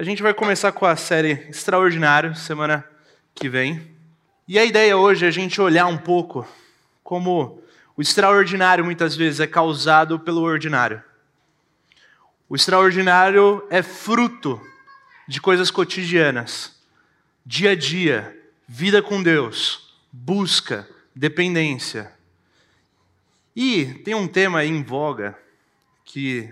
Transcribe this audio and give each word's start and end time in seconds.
A 0.00 0.02
gente 0.02 0.22
vai 0.22 0.32
começar 0.32 0.72
com 0.72 0.86
a 0.86 0.96
série 0.96 1.32
Extraordinário 1.50 2.34
semana 2.34 2.82
que 3.34 3.50
vem. 3.50 3.94
E 4.48 4.58
a 4.58 4.64
ideia 4.64 4.96
hoje 4.96 5.26
é 5.26 5.28
a 5.28 5.30
gente 5.30 5.60
olhar 5.60 5.84
um 5.88 5.98
pouco 5.98 6.48
como 7.04 7.62
o 7.94 8.00
extraordinário 8.00 8.82
muitas 8.82 9.14
vezes 9.14 9.40
é 9.40 9.46
causado 9.46 10.18
pelo 10.18 10.40
ordinário. 10.40 11.04
O 12.48 12.56
extraordinário 12.56 13.62
é 13.68 13.82
fruto 13.82 14.58
de 15.28 15.38
coisas 15.38 15.70
cotidianas, 15.70 16.80
dia 17.44 17.72
a 17.72 17.76
dia, 17.76 18.34
vida 18.66 19.02
com 19.02 19.22
Deus, 19.22 19.94
busca, 20.10 20.88
dependência. 21.14 22.10
E 23.54 23.84
tem 24.02 24.14
um 24.14 24.26
tema 24.26 24.64
em 24.64 24.82
voga 24.82 25.38
que 26.06 26.50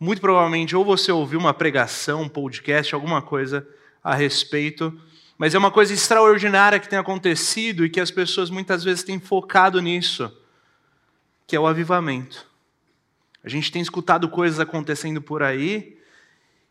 muito 0.00 0.22
provavelmente 0.22 0.74
ou 0.74 0.82
você 0.82 1.12
ouviu 1.12 1.38
uma 1.38 1.52
pregação, 1.52 2.22
um 2.22 2.28
podcast, 2.28 2.94
alguma 2.94 3.20
coisa 3.20 3.68
a 4.02 4.14
respeito, 4.14 4.98
mas 5.36 5.54
é 5.54 5.58
uma 5.58 5.70
coisa 5.70 5.92
extraordinária 5.92 6.80
que 6.80 6.88
tem 6.88 6.98
acontecido 6.98 7.84
e 7.84 7.90
que 7.90 8.00
as 8.00 8.10
pessoas 8.10 8.48
muitas 8.48 8.82
vezes 8.82 9.04
têm 9.04 9.20
focado 9.20 9.78
nisso, 9.80 10.34
que 11.46 11.54
é 11.54 11.60
o 11.60 11.66
avivamento. 11.66 12.48
A 13.44 13.48
gente 13.48 13.70
tem 13.70 13.82
escutado 13.82 14.28
coisas 14.30 14.58
acontecendo 14.58 15.20
por 15.20 15.42
aí, 15.42 15.98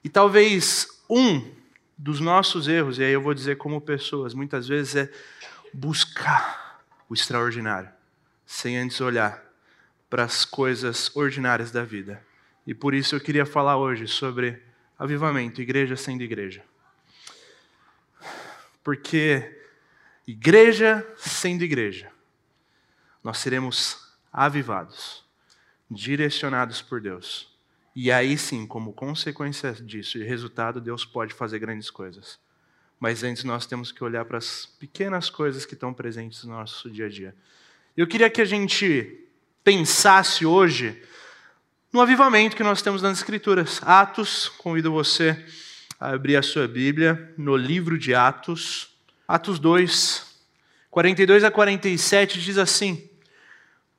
e 0.04 0.10
talvez 0.10 0.88
um 1.10 1.52
dos 1.96 2.20
nossos 2.20 2.68
erros, 2.68 2.98
e 2.98 3.04
aí 3.04 3.12
eu 3.12 3.22
vou 3.22 3.34
dizer 3.34 3.58
como 3.58 3.80
pessoas, 3.80 4.34
muitas 4.34 4.68
vezes 4.68 4.96
é 4.96 5.12
buscar 5.74 6.82
o 7.08 7.14
extraordinário, 7.14 7.90
sem 8.46 8.78
antes 8.78 9.02
olhar 9.02 9.44
para 10.10 10.24
as 10.24 10.46
coisas 10.46 11.16
ordinárias 11.16 11.72
da 11.72 11.84
vida. 11.84 12.29
E 12.66 12.74
por 12.74 12.94
isso 12.94 13.16
eu 13.16 13.20
queria 13.20 13.46
falar 13.46 13.78
hoje 13.78 14.08
sobre 14.08 14.62
avivamento, 14.98 15.62
igreja 15.62 15.96
sendo 15.96 16.24
igreja. 16.24 16.64
Porque 18.84 19.58
igreja 20.28 21.08
sendo 21.18 21.64
igreja, 21.64 22.12
nós 23.24 23.38
seremos 23.38 24.16
avivados, 24.32 25.26
direcionados 25.90 26.82
por 26.82 27.02
Deus. 27.02 27.50
E 27.96 28.12
aí 28.12 28.38
sim, 28.38 28.66
como 28.68 28.94
consequência 28.94 29.74
disso 29.74 30.18
e 30.18 30.24
resultado, 30.24 30.80
Deus 30.80 31.06
pode 31.06 31.34
fazer 31.34 31.60
grandes 31.60 31.90
coisas. 31.90 32.40
Mas 33.00 33.24
antes 33.24 33.44
nós 33.44 33.66
temos 33.66 33.92
que 33.92 34.04
olhar 34.04 34.26
para 34.26 34.38
as 34.38 34.66
pequenas 34.66 35.30
coisas 35.30 35.66
que 35.66 35.74
estão 35.74 35.94
presentes 35.94 36.44
no 36.44 36.54
nosso 36.54 36.90
dia 36.90 37.06
a 37.06 37.10
dia. 37.10 37.36
Eu 37.96 38.06
queria 38.08 38.30
que 38.30 38.42
a 38.42 38.46
gente 38.46 39.26
pensasse 39.64 40.46
hoje 40.46 41.02
no 41.92 42.02
avivamento 42.02 42.56
que 42.56 42.64
nós 42.64 42.82
temos 42.82 43.02
nas 43.02 43.18
Escrituras. 43.18 43.82
Atos, 43.84 44.48
convido 44.48 44.92
você 44.92 45.44
a 46.00 46.12
abrir 46.12 46.36
a 46.36 46.44
sua 46.44 46.68
Bíblia 46.68 47.34
no 47.38 47.58
livro 47.58 47.98
de 47.98 48.14
Atos, 48.14 48.90
Atos 49.28 49.60
2, 49.60 50.26
42 50.92 51.44
a 51.44 51.52
47, 51.52 52.40
diz 52.40 52.58
assim: 52.58 53.10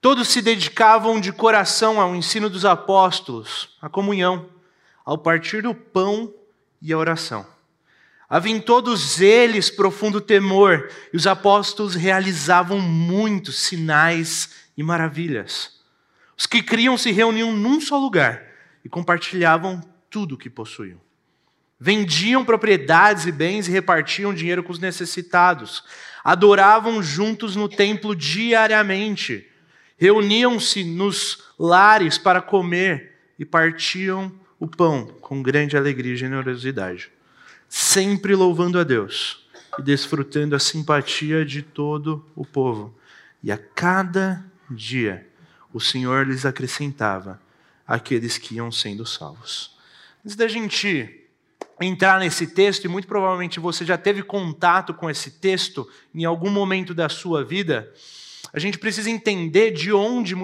Todos 0.00 0.28
se 0.28 0.40
dedicavam 0.40 1.20
de 1.20 1.32
coração 1.32 2.00
ao 2.00 2.14
ensino 2.14 2.48
dos 2.48 2.64
apóstolos, 2.64 3.76
à 3.82 3.88
comunhão, 3.88 4.48
ao 5.04 5.18
partir 5.18 5.62
do 5.62 5.74
pão 5.74 6.32
e 6.80 6.92
à 6.92 6.98
oração. 6.98 7.46
Havia 8.28 8.54
em 8.54 8.60
todos 8.60 9.20
eles 9.20 9.68
profundo 9.68 10.20
temor, 10.20 10.88
e 11.12 11.16
os 11.16 11.26
apóstolos 11.26 11.96
realizavam 11.96 12.78
muitos 12.78 13.58
sinais 13.58 14.50
e 14.76 14.82
maravilhas. 14.84 15.79
Os 16.40 16.46
que 16.46 16.62
criam 16.62 16.96
se 16.96 17.12
reuniam 17.12 17.52
num 17.52 17.82
só 17.82 17.98
lugar 17.98 18.42
e 18.82 18.88
compartilhavam 18.88 19.78
tudo 20.08 20.36
o 20.36 20.38
que 20.38 20.48
possuíam. 20.48 20.98
Vendiam 21.78 22.46
propriedades 22.46 23.26
e 23.26 23.32
bens 23.32 23.68
e 23.68 23.70
repartiam 23.70 24.32
dinheiro 24.32 24.62
com 24.62 24.72
os 24.72 24.78
necessitados. 24.78 25.84
Adoravam 26.24 27.02
juntos 27.02 27.56
no 27.56 27.68
templo 27.68 28.16
diariamente. 28.16 29.46
Reuniam-se 29.98 30.82
nos 30.82 31.44
lares 31.58 32.16
para 32.16 32.40
comer 32.40 33.18
e 33.38 33.44
partiam 33.44 34.32
o 34.58 34.66
pão 34.66 35.08
com 35.20 35.42
grande 35.42 35.76
alegria 35.76 36.14
e 36.14 36.16
generosidade, 36.16 37.12
sempre 37.68 38.34
louvando 38.34 38.78
a 38.78 38.82
Deus 38.82 39.46
e 39.78 39.82
desfrutando 39.82 40.56
a 40.56 40.58
simpatia 40.58 41.44
de 41.44 41.60
todo 41.60 42.24
o 42.34 42.46
povo. 42.46 42.98
E 43.42 43.52
a 43.52 43.58
cada 43.58 44.42
dia 44.70 45.29
o 45.72 45.80
Senhor 45.80 46.26
lhes 46.26 46.44
acrescentava 46.44 47.40
aqueles 47.86 48.38
que 48.38 48.56
iam 48.56 48.70
sendo 48.70 49.06
salvos. 49.06 49.76
Antes 50.24 50.36
da 50.36 50.48
gente 50.48 51.28
entrar 51.80 52.20
nesse 52.20 52.46
texto, 52.46 52.84
e 52.84 52.88
muito 52.88 53.08
provavelmente 53.08 53.58
você 53.58 53.84
já 53.84 53.96
teve 53.96 54.22
contato 54.22 54.92
com 54.92 55.08
esse 55.08 55.32
texto 55.32 55.88
em 56.14 56.24
algum 56.24 56.50
momento 56.50 56.94
da 56.94 57.08
sua 57.08 57.44
vida, 57.44 57.92
a 58.52 58.58
gente 58.58 58.78
precisa 58.78 59.08
entender 59.08 59.70
de 59.70 59.92
onde, 59.92 60.34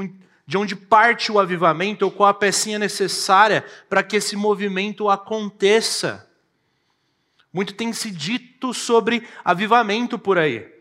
de 0.46 0.56
onde 0.56 0.74
parte 0.74 1.30
o 1.30 1.38
avivamento 1.38 2.04
ou 2.04 2.10
qual 2.10 2.28
a 2.28 2.34
pecinha 2.34 2.78
necessária 2.78 3.64
para 3.88 4.02
que 4.02 4.16
esse 4.16 4.34
movimento 4.36 5.08
aconteça. 5.10 6.28
Muito 7.52 7.74
tem 7.74 7.92
se 7.92 8.10
dito 8.10 8.72
sobre 8.72 9.26
avivamento 9.44 10.18
por 10.18 10.38
aí 10.38 10.75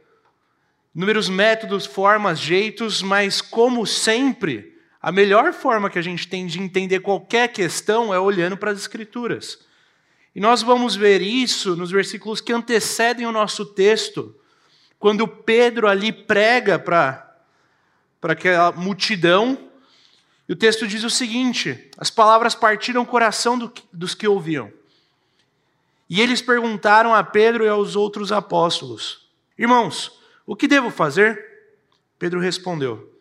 inúmeros 0.96 1.28
métodos, 1.28 1.86
formas, 1.86 2.40
jeitos, 2.40 3.02
mas 3.02 3.42
como 3.42 3.86
sempre, 3.86 4.74
a 5.02 5.12
melhor 5.12 5.52
forma 5.54 5.90
que 5.90 6.00
a 6.00 6.02
gente 6.02 6.28
tem 6.28 6.48
de 6.48 6.60
entender 6.60 7.02
qualquer 7.02 7.50
questão 7.50 8.14
é 8.14 8.20
olhando 8.20 8.56
para 8.56 8.72
as 8.72 8.80
Escrituras. 8.80 9.60
E 10.34 10.40
nós 10.40 10.62
vamos 10.62 10.96
ver 10.96 11.22
isso 11.22 11.76
nos 11.76 11.92
versículos 11.92 12.40
que 12.40 12.54
antecedem 12.54 13.26
o 13.26 13.32
nosso 13.32 13.66
texto, 13.66 14.34
quando 14.98 15.28
Pedro 15.28 15.88
ali 15.88 16.12
prega 16.14 16.80
para 16.80 17.36
aquela 18.24 18.72
multidão, 18.72 19.70
e 20.48 20.54
o 20.54 20.56
texto 20.56 20.88
diz 20.88 21.04
o 21.04 21.10
seguinte: 21.10 21.90
as 21.98 22.10
palavras 22.10 22.56
partiram 22.56 23.02
o 23.02 23.06
coração 23.06 23.58
do, 23.58 23.72
dos 23.92 24.16
que 24.16 24.28
ouviam. 24.28 24.72
E 26.10 26.22
eles 26.22 26.42
perguntaram 26.42 27.14
a 27.14 27.24
Pedro 27.24 27.66
e 27.66 27.68
aos 27.68 27.96
outros 27.96 28.32
apóstolos: 28.32 29.28
Irmãos, 29.58 30.20
o 30.46 30.56
que 30.56 30.68
devo 30.68 30.90
fazer? 30.90 31.44
Pedro 32.20 32.40
respondeu: 32.40 33.14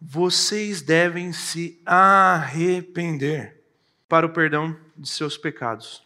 Vocês 0.00 0.82
devem 0.82 1.32
se 1.32 1.80
arrepender 1.84 3.62
para 4.08 4.26
o 4.26 4.30
perdão 4.30 4.76
de 4.96 5.08
seus 5.08 5.36
pecados. 5.36 6.02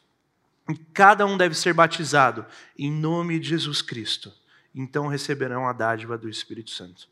E 0.68 0.76
cada 0.92 1.26
um 1.26 1.36
deve 1.36 1.54
ser 1.54 1.72
batizado 1.72 2.44
em 2.78 2.90
nome 2.90 3.38
de 3.38 3.48
Jesus 3.48 3.82
Cristo. 3.82 4.32
Então 4.74 5.06
receberão 5.06 5.68
a 5.68 5.72
dádiva 5.72 6.16
do 6.16 6.28
Espírito 6.28 6.70
Santo. 6.70 7.08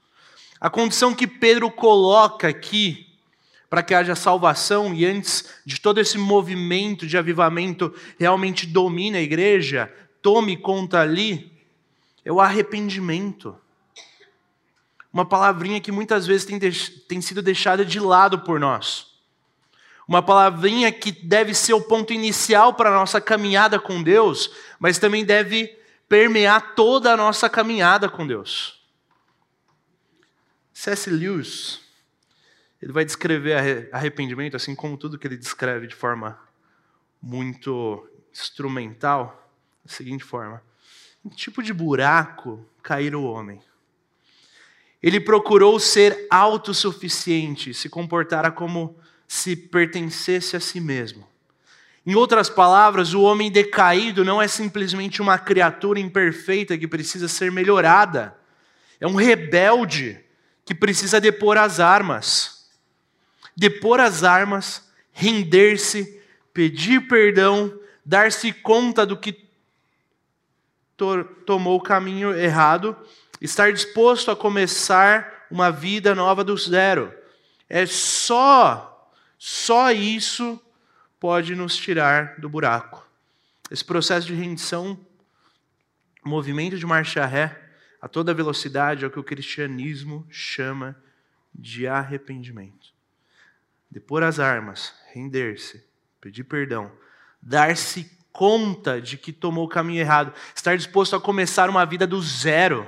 A 0.60 0.70
condição 0.70 1.14
que 1.14 1.26
Pedro 1.26 1.70
coloca 1.70 2.48
aqui 2.48 3.06
para 3.68 3.82
que 3.82 3.94
haja 3.94 4.16
salvação 4.16 4.92
e 4.92 5.06
antes 5.06 5.48
de 5.64 5.80
todo 5.80 6.00
esse 6.00 6.18
movimento 6.18 7.06
de 7.06 7.16
avivamento 7.16 7.94
realmente 8.18 8.66
domine 8.66 9.16
a 9.16 9.22
igreja, 9.22 9.92
tome 10.20 10.56
conta 10.56 11.00
ali, 11.00 11.49
é 12.30 12.32
o 12.32 12.40
arrependimento. 12.40 13.58
Uma 15.12 15.26
palavrinha 15.26 15.80
que 15.80 15.90
muitas 15.90 16.28
vezes 16.28 16.46
tem, 16.46 16.60
tem 16.60 17.20
sido 17.20 17.42
deixada 17.42 17.84
de 17.84 17.98
lado 17.98 18.38
por 18.38 18.60
nós. 18.60 19.18
Uma 20.06 20.22
palavrinha 20.22 20.92
que 20.92 21.10
deve 21.10 21.52
ser 21.54 21.72
o 21.72 21.80
ponto 21.80 22.12
inicial 22.12 22.74
para 22.74 22.90
a 22.90 22.94
nossa 22.94 23.20
caminhada 23.20 23.80
com 23.80 24.00
Deus, 24.00 24.54
mas 24.78 24.96
também 24.96 25.24
deve 25.24 25.76
permear 26.08 26.76
toda 26.76 27.12
a 27.12 27.16
nossa 27.16 27.50
caminhada 27.50 28.08
com 28.08 28.24
Deus. 28.24 28.80
C.S. 30.72 31.10
Lewis, 31.10 31.80
ele 32.80 32.92
vai 32.92 33.04
descrever 33.04 33.90
arrependimento, 33.92 34.56
assim 34.56 34.74
como 34.76 34.96
tudo 34.96 35.18
que 35.18 35.26
ele 35.26 35.36
descreve 35.36 35.88
de 35.88 35.96
forma 35.96 36.38
muito 37.20 38.08
instrumental, 38.32 39.52
da 39.84 39.92
seguinte 39.92 40.22
forma: 40.22 40.62
em 41.24 41.28
tipo 41.28 41.62
de 41.62 41.72
buraco 41.72 42.64
cair 42.82 43.14
o 43.14 43.24
homem? 43.24 43.60
Ele 45.02 45.18
procurou 45.18 45.78
ser 45.80 46.26
autossuficiente, 46.30 47.72
se 47.72 47.88
comportara 47.88 48.50
como 48.50 48.96
se 49.26 49.56
pertencesse 49.56 50.56
a 50.56 50.60
si 50.60 50.80
mesmo. 50.80 51.26
Em 52.04 52.14
outras 52.14 52.50
palavras, 52.50 53.14
o 53.14 53.22
homem 53.22 53.50
decaído 53.50 54.24
não 54.24 54.40
é 54.40 54.48
simplesmente 54.48 55.22
uma 55.22 55.38
criatura 55.38 56.00
imperfeita 56.00 56.76
que 56.76 56.88
precisa 56.88 57.28
ser 57.28 57.52
melhorada. 57.52 58.36
É 58.98 59.06
um 59.06 59.14
rebelde 59.14 60.18
que 60.64 60.74
precisa 60.74 61.20
depor 61.20 61.56
as 61.56 61.80
armas. 61.80 62.68
Depor 63.56 64.00
as 64.00 64.24
armas, 64.24 64.88
render-se, 65.12 66.22
pedir 66.52 67.06
perdão, 67.06 67.78
dar-se 68.04 68.52
conta 68.52 69.04
do 69.04 69.16
que 69.16 69.32
tomou 71.46 71.78
o 71.78 71.82
caminho 71.82 72.34
errado, 72.34 72.96
estar 73.40 73.72
disposto 73.72 74.30
a 74.30 74.36
começar 74.36 75.46
uma 75.50 75.70
vida 75.70 76.14
nova 76.14 76.44
do 76.44 76.56
zero. 76.56 77.12
É 77.68 77.86
só, 77.86 79.10
só 79.38 79.90
isso 79.90 80.60
pode 81.18 81.54
nos 81.54 81.76
tirar 81.76 82.40
do 82.40 82.48
buraco. 82.48 83.06
esse 83.70 83.84
processo 83.84 84.26
de 84.26 84.34
rendição, 84.34 84.98
movimento 86.24 86.76
de 86.76 86.86
marcha 86.86 87.24
ré, 87.24 87.58
a 88.00 88.08
toda 88.08 88.34
velocidade, 88.34 89.04
é 89.04 89.08
o 89.08 89.10
que 89.10 89.18
o 89.18 89.24
cristianismo 89.24 90.26
chama 90.30 90.96
de 91.54 91.86
arrependimento. 91.86 92.92
Depor 93.90 94.22
as 94.22 94.38
armas, 94.38 94.94
render-se, 95.12 95.84
pedir 96.20 96.44
perdão, 96.44 96.90
dar-se 97.40 98.19
conta 98.32 99.00
de 99.00 99.16
que 99.16 99.32
tomou 99.32 99.64
o 99.64 99.68
caminho 99.68 100.00
errado, 100.00 100.32
estar 100.54 100.76
disposto 100.76 101.16
a 101.16 101.20
começar 101.20 101.68
uma 101.68 101.84
vida 101.84 102.06
do 102.06 102.20
zero. 102.20 102.86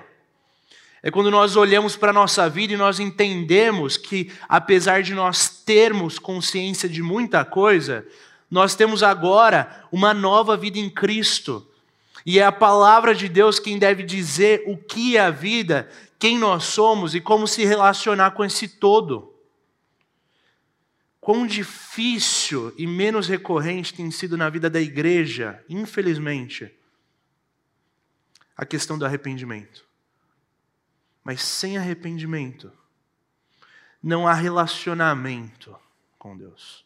É 1.02 1.10
quando 1.10 1.30
nós 1.30 1.56
olhamos 1.56 1.96
para 1.96 2.10
a 2.10 2.14
nossa 2.14 2.48
vida 2.48 2.74
e 2.74 2.76
nós 2.76 3.00
entendemos 3.00 3.96
que, 3.96 4.30
apesar 4.48 5.02
de 5.02 5.14
nós 5.14 5.48
termos 5.48 6.18
consciência 6.18 6.88
de 6.88 7.02
muita 7.02 7.44
coisa, 7.44 8.06
nós 8.50 8.74
temos 8.74 9.02
agora 9.02 9.84
uma 9.90 10.14
nova 10.14 10.56
vida 10.56 10.78
em 10.78 10.88
Cristo. 10.88 11.66
E 12.24 12.38
é 12.38 12.44
a 12.44 12.52
palavra 12.52 13.14
de 13.14 13.28
Deus 13.28 13.58
quem 13.58 13.78
deve 13.78 14.04
dizer 14.04 14.62
o 14.66 14.76
que 14.76 15.16
é 15.16 15.20
a 15.20 15.30
vida, 15.30 15.88
quem 16.18 16.38
nós 16.38 16.64
somos 16.64 17.16
e 17.16 17.20
como 17.20 17.48
se 17.48 17.64
relacionar 17.64 18.30
com 18.30 18.44
esse 18.44 18.68
todo 18.68 19.31
quão 21.22 21.46
difícil 21.46 22.74
e 22.76 22.84
menos 22.84 23.28
recorrente 23.28 23.94
tem 23.94 24.10
sido 24.10 24.36
na 24.36 24.50
vida 24.50 24.68
da 24.68 24.80
igreja, 24.80 25.64
infelizmente, 25.68 26.68
a 28.56 28.66
questão 28.66 28.98
do 28.98 29.06
arrependimento. 29.06 29.84
Mas 31.22 31.40
sem 31.40 31.78
arrependimento, 31.78 32.72
não 34.02 34.26
há 34.26 34.34
relacionamento 34.34 35.76
com 36.18 36.36
Deus. 36.36 36.84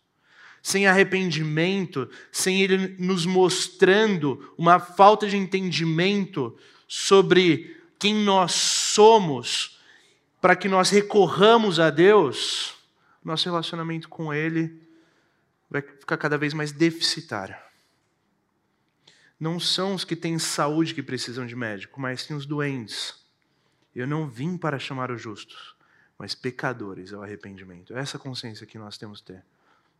Sem 0.62 0.86
arrependimento, 0.86 2.06
sem 2.30 2.60
Ele 2.60 2.94
nos 2.98 3.24
mostrando 3.24 4.52
uma 4.58 4.78
falta 4.78 5.26
de 5.26 5.38
entendimento 5.38 6.54
sobre 6.86 7.74
quem 7.98 8.14
nós 8.14 8.52
somos, 8.52 9.80
para 10.42 10.54
que 10.54 10.68
nós 10.68 10.90
recorramos 10.90 11.80
a 11.80 11.88
Deus, 11.88 12.75
nosso 13.26 13.48
relacionamento 13.48 14.08
com 14.08 14.32
Ele 14.32 14.80
vai 15.68 15.82
ficar 15.82 16.16
cada 16.16 16.38
vez 16.38 16.54
mais 16.54 16.70
deficitário. 16.70 17.56
Não 19.38 19.58
são 19.60 19.94
os 19.94 20.04
que 20.04 20.16
têm 20.16 20.38
saúde 20.38 20.94
que 20.94 21.02
precisam 21.02 21.46
de 21.46 21.56
médico, 21.56 22.00
mas 22.00 22.22
sim 22.22 22.34
os 22.34 22.46
doentes. 22.46 23.14
Eu 23.94 24.06
não 24.06 24.28
vim 24.28 24.56
para 24.56 24.78
chamar 24.78 25.10
os 25.10 25.20
justos, 25.20 25.74
mas 26.18 26.34
pecadores 26.34 27.12
ao 27.12 27.22
arrependimento. 27.22 27.94
É 27.94 28.00
essa 28.00 28.18
consciência 28.18 28.66
que 28.66 28.78
nós 28.78 28.96
temos 28.96 29.20
que 29.20 29.32
ter. 29.32 29.44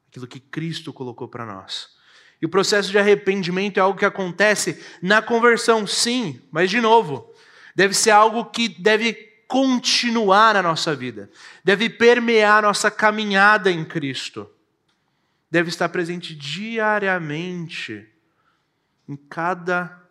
Aquilo 0.09 0.27
que 0.27 0.41
Cristo 0.41 0.93
colocou 0.93 1.29
para 1.29 1.45
nós. 1.45 1.97
E 2.41 2.47
o 2.47 2.49
processo 2.49 2.91
de 2.91 2.99
arrependimento 2.99 3.79
é 3.79 3.81
algo 3.81 3.99
que 3.99 4.05
acontece 4.05 4.83
na 5.03 5.21
conversão, 5.21 5.87
sim, 5.87 6.41
mas 6.51 6.71
de 6.71 6.81
novo, 6.81 7.33
deve 7.75 7.93
ser 7.93 8.11
algo 8.11 8.45
que 8.47 8.69
deve 8.69 9.26
continuar 9.47 10.55
na 10.55 10.63
nossa 10.63 10.95
vida, 10.95 11.31
deve 11.63 11.89
permear 11.89 12.63
nossa 12.63 12.91
caminhada 12.91 13.71
em 13.71 13.85
Cristo, 13.85 14.51
deve 15.51 15.69
estar 15.69 15.89
presente 15.89 16.35
diariamente 16.35 18.09
em 19.09 19.17
cada 19.17 20.03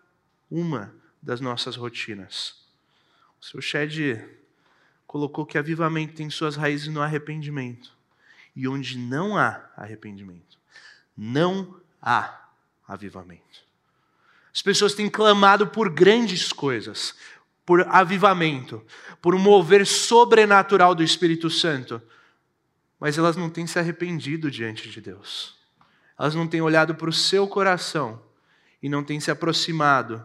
uma 0.49 0.95
das 1.21 1.41
nossas 1.41 1.75
rotinas. 1.75 2.65
O 3.41 3.45
seu 3.45 3.61
Shed 3.61 4.23
colocou 5.05 5.45
que 5.45 5.57
avivamento 5.57 6.13
tem 6.13 6.29
suas 6.29 6.55
raízes 6.55 6.87
no 6.87 7.01
arrependimento. 7.01 7.95
E 8.55 8.67
onde 8.67 8.97
não 8.97 9.37
há 9.37 9.69
arrependimento, 9.75 10.57
não 11.15 11.79
há 12.01 12.47
avivamento. 12.87 13.65
As 14.53 14.61
pessoas 14.61 14.93
têm 14.93 15.09
clamado 15.09 15.67
por 15.67 15.89
grandes 15.89 16.53
coisas, 16.53 17.15
por 17.65 17.81
avivamento, 17.89 18.85
por 19.21 19.33
um 19.33 19.39
mover 19.39 19.85
sobrenatural 19.85 20.93
do 20.93 21.03
Espírito 21.03 21.49
Santo, 21.49 22.01
mas 22.99 23.17
elas 23.17 23.35
não 23.35 23.49
têm 23.49 23.65
se 23.65 23.79
arrependido 23.79 24.51
diante 24.51 24.89
de 24.89 25.01
Deus. 25.01 25.55
Elas 26.17 26.35
não 26.35 26.47
têm 26.47 26.61
olhado 26.61 26.95
para 26.95 27.09
o 27.09 27.13
seu 27.13 27.47
coração 27.47 28.21
e 28.81 28.87
não 28.87 29.03
têm 29.03 29.19
se 29.19 29.31
aproximado 29.31 30.23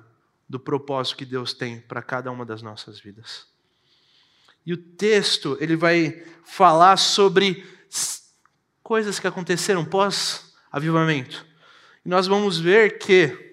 do 0.49 0.61
propósito 0.61 1.17
que 1.17 1.25
Deus 1.25 1.55
tem 1.55 1.81
para 1.81 2.03
cada 2.03 2.31
uma 2.31 2.45
das 2.45 2.61
nossas 2.61 3.01
vidas. 3.01 3.47
E 4.65 4.73
o 4.73 4.77
texto, 4.77 5.57
ele 5.61 5.77
vai 5.77 6.23
falar 6.45 6.97
sobre 6.97 7.67
coisas 8.83 9.19
que 9.19 9.27
aconteceram 9.27 9.85
pós 9.85 10.55
avivamento. 10.71 11.47
E 12.05 12.09
nós 12.09 12.27
vamos 12.27 12.59
ver 12.59 12.99
que 12.99 13.50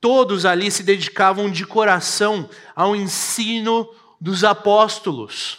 Todos 0.00 0.44
ali 0.44 0.70
se 0.70 0.82
dedicavam 0.82 1.50
de 1.50 1.66
coração 1.66 2.48
ao 2.74 2.94
ensino 2.94 3.88
dos 4.20 4.44
apóstolos. 4.44 5.58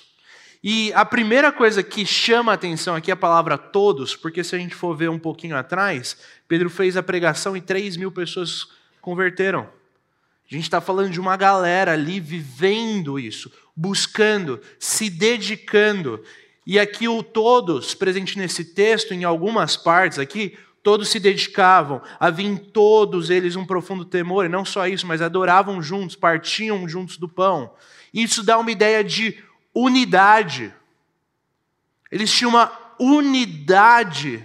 E 0.63 0.92
a 0.94 1.06
primeira 1.06 1.51
coisa 1.51 1.84
que 1.84 2.06
chama 2.06 2.51
a 2.51 2.56
atenção 2.56 2.95
aqui 2.95 3.12
é 3.12 3.13
a 3.13 3.18
palavra 3.18 3.57
todos, 3.57 4.16
porque 4.16 4.44
se 4.44 4.56
a 4.56 4.60
gente 4.60 4.75
for 4.75 4.95
ver 4.95 5.10
um 5.10 5.19
pouquinho 5.19 5.56
atrás, 5.56 6.18
Pedro 6.48 6.69
fez 6.69 6.98
a 6.98 7.04
pregação 7.04 7.56
e 7.56 7.62
3 7.62 7.95
mil 7.98 8.12
pessoas 8.12 8.68
converteram. 9.00 9.69
A 10.50 10.54
gente 10.54 10.63
está 10.63 10.81
falando 10.81 11.12
de 11.12 11.19
uma 11.19 11.38
galera 11.38 11.94
ali 11.94 12.19
vivendo 12.19 13.19
isso, 13.19 13.51
buscando, 13.75 14.60
se 14.80 15.10
dedicando. 15.10 16.24
E 16.66 16.80
aqui 16.80 17.07
o 17.07 17.22
todos, 17.22 17.94
presente 17.94 18.38
nesse 18.38 18.66
texto, 18.66 19.13
em 19.13 19.24
algumas 19.24 19.78
partes 19.78 20.19
aqui, 20.19 20.57
Todos 20.88 21.10
se 21.10 21.19
dedicavam, 21.19 22.01
havia 22.18 22.48
em 22.48 22.56
todos 22.56 23.30
eles 23.30 23.57
um 23.57 23.66
profundo 23.66 24.06
temor, 24.06 24.45
e 24.45 24.48
não 24.48 24.63
só 24.63 24.88
isso, 24.88 25.06
mas 25.06 25.22
adoravam 25.22 25.81
juntos, 25.81 26.16
partiam 26.16 26.88
juntos 26.88 27.18
do 27.18 27.28
pão. 27.28 27.75
Isso 28.13 28.42
dá 28.42 28.57
uma 28.57 28.72
ideia 28.72 29.04
de 29.04 29.38
unidade. 29.75 30.74
Eles 32.10 32.31
tinham 32.31 32.51
uma 32.51 32.72
unidade 32.98 34.42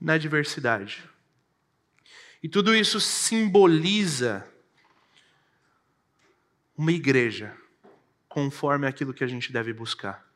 na 0.00 0.18
diversidade. 0.18 1.04
E 2.42 2.48
tudo 2.48 2.74
isso 2.74 3.00
simboliza 3.00 4.44
uma 6.76 6.90
igreja 6.90 7.56
conforme 8.28 8.88
aquilo 8.88 9.14
que 9.14 9.22
a 9.22 9.28
gente 9.28 9.52
deve 9.52 9.72
buscar. 9.72 10.28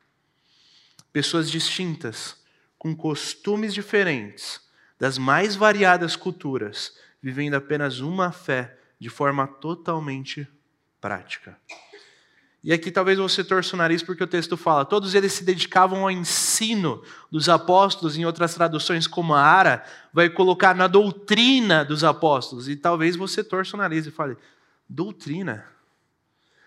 Pessoas 1.13 1.51
distintas, 1.51 2.41
com 2.79 2.95
costumes 2.95 3.75
diferentes, 3.75 4.68
das 4.99 5.17
mais 5.17 5.55
variadas 5.55 6.17
culturas, 6.17 6.97
vivendo 7.23 7.55
apenas 7.55 8.01
uma 8.01 8.33
fé 8.33 8.77
de 8.99 9.09
forma 9.09 9.47
totalmente 9.47 10.49
prática. 11.01 11.57
E 12.63 12.73
aqui 12.73 12.91
talvez 12.91 13.17
você 13.19 13.45
torça 13.45 13.77
o 13.77 13.79
nariz 13.79 14.03
porque 14.03 14.23
o 14.23 14.27
texto 14.27 14.57
fala: 14.57 14.85
todos 14.85 15.15
eles 15.15 15.33
se 15.33 15.45
dedicavam 15.45 16.03
ao 16.03 16.11
ensino 16.11 17.03
dos 17.31 17.49
apóstolos, 17.49 18.17
em 18.17 18.25
outras 18.25 18.55
traduções, 18.55 19.07
como 19.07 19.33
a 19.33 19.41
Ara, 19.41 19.85
vai 20.13 20.29
colocar 20.29 20.75
na 20.75 20.89
doutrina 20.89 21.85
dos 21.85 22.03
apóstolos. 22.03 22.69
E 22.69 22.75
talvez 22.75 23.15
você 23.15 23.45
torça 23.45 23.77
o 23.77 23.79
nariz 23.79 24.07
e 24.07 24.11
fale: 24.11 24.37
doutrina? 24.89 25.65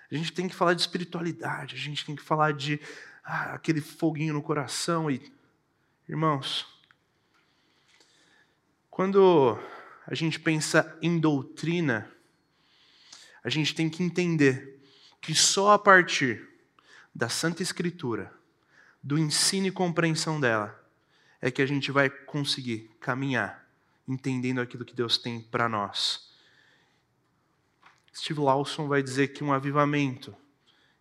A 0.10 0.16
gente 0.16 0.32
tem 0.32 0.48
que 0.48 0.56
falar 0.56 0.74
de 0.74 0.82
espiritualidade, 0.82 1.76
a 1.76 1.80
gente 1.80 2.06
tem 2.06 2.16
que 2.16 2.22
falar 2.22 2.54
de 2.54 2.80
ah, 3.24 3.54
aquele 3.54 3.82
foguinho 3.82 4.34
no 4.34 4.42
coração. 4.42 5.12
E, 5.12 5.22
irmãos, 6.08 6.66
quando 8.92 9.58
a 10.06 10.14
gente 10.14 10.38
pensa 10.38 10.98
em 11.02 11.18
doutrina, 11.18 12.12
a 13.42 13.50
gente 13.50 13.74
tem 13.74 13.90
que 13.90 14.04
entender 14.04 14.80
que 15.22 15.34
só 15.34 15.72
a 15.72 15.80
partir 15.80 16.46
da 17.16 17.30
Santa 17.30 17.64
Escritura, 17.64 18.34
do 19.02 19.18
ensino 19.18 19.68
e 19.68 19.72
compreensão 19.72 20.42
dela, 20.42 20.78
é 21.40 21.50
que 21.50 21.62
a 21.62 21.66
gente 21.66 21.90
vai 21.90 22.10
conseguir 22.10 22.92
caminhar 23.00 23.66
entendendo 24.06 24.60
aquilo 24.60 24.84
que 24.84 24.94
Deus 24.94 25.18
tem 25.18 25.42
para 25.42 25.70
nós. 25.70 26.30
Steve 28.14 28.42
Lawson 28.42 28.90
vai 28.90 29.02
dizer 29.02 29.30
que 29.30 29.44
um 29.44 29.54
avivamento 29.54 30.36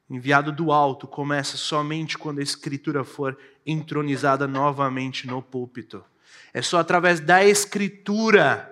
enviado 0.08 0.52
do 0.52 0.70
alto 0.70 1.08
começa 1.08 1.56
somente 1.56 2.16
quando 2.16 2.38
a 2.38 2.42
Escritura 2.42 3.02
for 3.02 3.36
entronizada 3.66 4.46
novamente 4.46 5.26
no 5.26 5.42
púlpito. 5.42 6.04
É 6.52 6.62
só 6.62 6.78
através 6.78 7.20
da 7.20 7.44
Escritura 7.44 8.66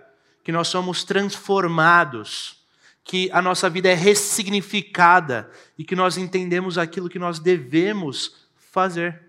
que 0.45 0.53
nós 0.53 0.69
somos 0.69 1.05
transformados, 1.05 2.65
que 3.05 3.31
a 3.33 3.41
nossa 3.41 3.69
vida 3.69 3.89
é 3.89 3.95
ressignificada 3.95 5.51
e 5.77 5.85
que 5.85 5.97
nós 5.97 6.17
entendemos 6.17 6.77
aquilo 6.79 7.09
que 7.09 7.19
nós 7.19 7.39
devemos 7.39 8.49
fazer 8.57 9.21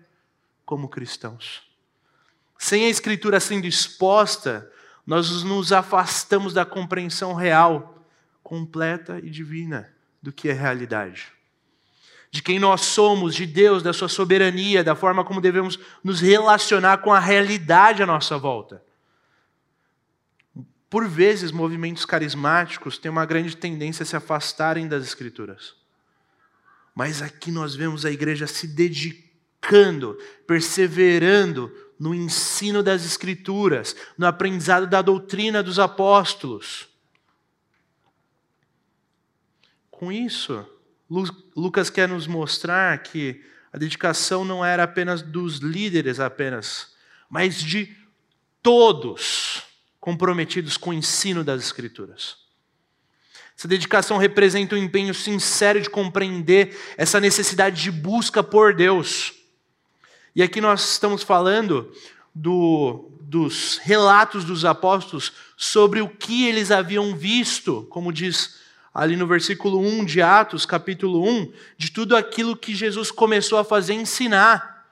como 0.64 0.88
cristãos. 0.88 1.62
Sem 2.58 2.84
a 2.84 2.88
Escritura 2.88 3.40
sendo 3.40 3.66
exposta, 3.66 4.70
nós 5.06 5.42
nos 5.42 5.72
afastamos 5.72 6.52
da 6.52 6.64
compreensão 6.64 7.34
real, 7.34 8.06
completa 8.42 9.18
e 9.22 9.30
divina 9.30 9.92
do 10.22 10.32
que 10.32 10.48
é 10.48 10.52
realidade 10.52 11.39
de 12.30 12.42
quem 12.42 12.58
nós 12.58 12.82
somos, 12.82 13.34
de 13.34 13.44
Deus, 13.44 13.82
da 13.82 13.92
sua 13.92 14.08
soberania, 14.08 14.84
da 14.84 14.94
forma 14.94 15.24
como 15.24 15.40
devemos 15.40 15.78
nos 16.02 16.20
relacionar 16.20 16.98
com 16.98 17.12
a 17.12 17.18
realidade 17.18 18.02
à 18.02 18.06
nossa 18.06 18.38
volta. 18.38 18.82
por 20.88 21.06
vezes, 21.06 21.52
movimentos 21.52 22.04
carismáticos 22.04 22.98
têm 22.98 23.12
uma 23.12 23.24
grande 23.24 23.56
tendência 23.56 24.02
a 24.02 24.06
se 24.06 24.16
afastarem 24.16 24.88
das 24.88 25.04
Escrituras. 25.04 25.76
Mas 26.92 27.22
aqui 27.22 27.52
nós 27.52 27.76
vemos 27.76 28.04
a 28.04 28.10
igreja 28.10 28.44
se 28.48 28.66
dedicando, 28.66 30.18
perseverando 30.48 31.72
no 31.96 32.12
ensino 32.12 32.82
das 32.82 33.04
Escrituras, 33.04 33.94
no 34.18 34.26
aprendizado 34.26 34.88
da 34.88 35.00
doutrina 35.00 35.62
dos 35.62 35.78
apóstolos. 35.78 36.88
Com 39.90 40.10
isso, 40.10 40.66
Lucas 41.56 41.90
quer 41.90 42.08
nos 42.08 42.28
mostrar 42.28 43.02
que 43.02 43.42
a 43.72 43.78
dedicação 43.78 44.44
não 44.44 44.64
era 44.64 44.84
apenas 44.84 45.22
dos 45.22 45.58
líderes 45.58 46.20
apenas, 46.20 46.94
mas 47.28 47.60
de 47.60 47.96
todos 48.62 49.62
comprometidos 49.98 50.76
com 50.76 50.90
o 50.90 50.94
ensino 50.94 51.42
das 51.42 51.62
Escrituras. 51.62 52.36
Essa 53.56 53.68
dedicação 53.68 54.16
representa 54.16 54.74
um 54.74 54.78
empenho 54.78 55.12
sincero 55.12 55.80
de 55.80 55.90
compreender 55.90 56.78
essa 56.96 57.20
necessidade 57.20 57.82
de 57.82 57.90
busca 57.90 58.42
por 58.42 58.74
Deus. 58.74 59.34
E 60.34 60.42
aqui 60.42 60.60
nós 60.60 60.92
estamos 60.92 61.22
falando 61.22 61.92
do, 62.34 63.10
dos 63.20 63.78
relatos 63.82 64.44
dos 64.44 64.64
apóstolos 64.64 65.32
sobre 65.56 66.00
o 66.00 66.08
que 66.08 66.46
eles 66.46 66.70
haviam 66.70 67.14
visto, 67.14 67.86
como 67.90 68.12
diz 68.12 68.58
ali 68.92 69.16
no 69.16 69.26
versículo 69.26 69.78
1 69.78 70.04
de 70.04 70.20
Atos, 70.20 70.66
capítulo 70.66 71.22
1, 71.24 71.52
de 71.76 71.90
tudo 71.90 72.16
aquilo 72.16 72.56
que 72.56 72.74
Jesus 72.74 73.10
começou 73.10 73.58
a 73.58 73.64
fazer 73.64 73.94
ensinar. 73.94 74.88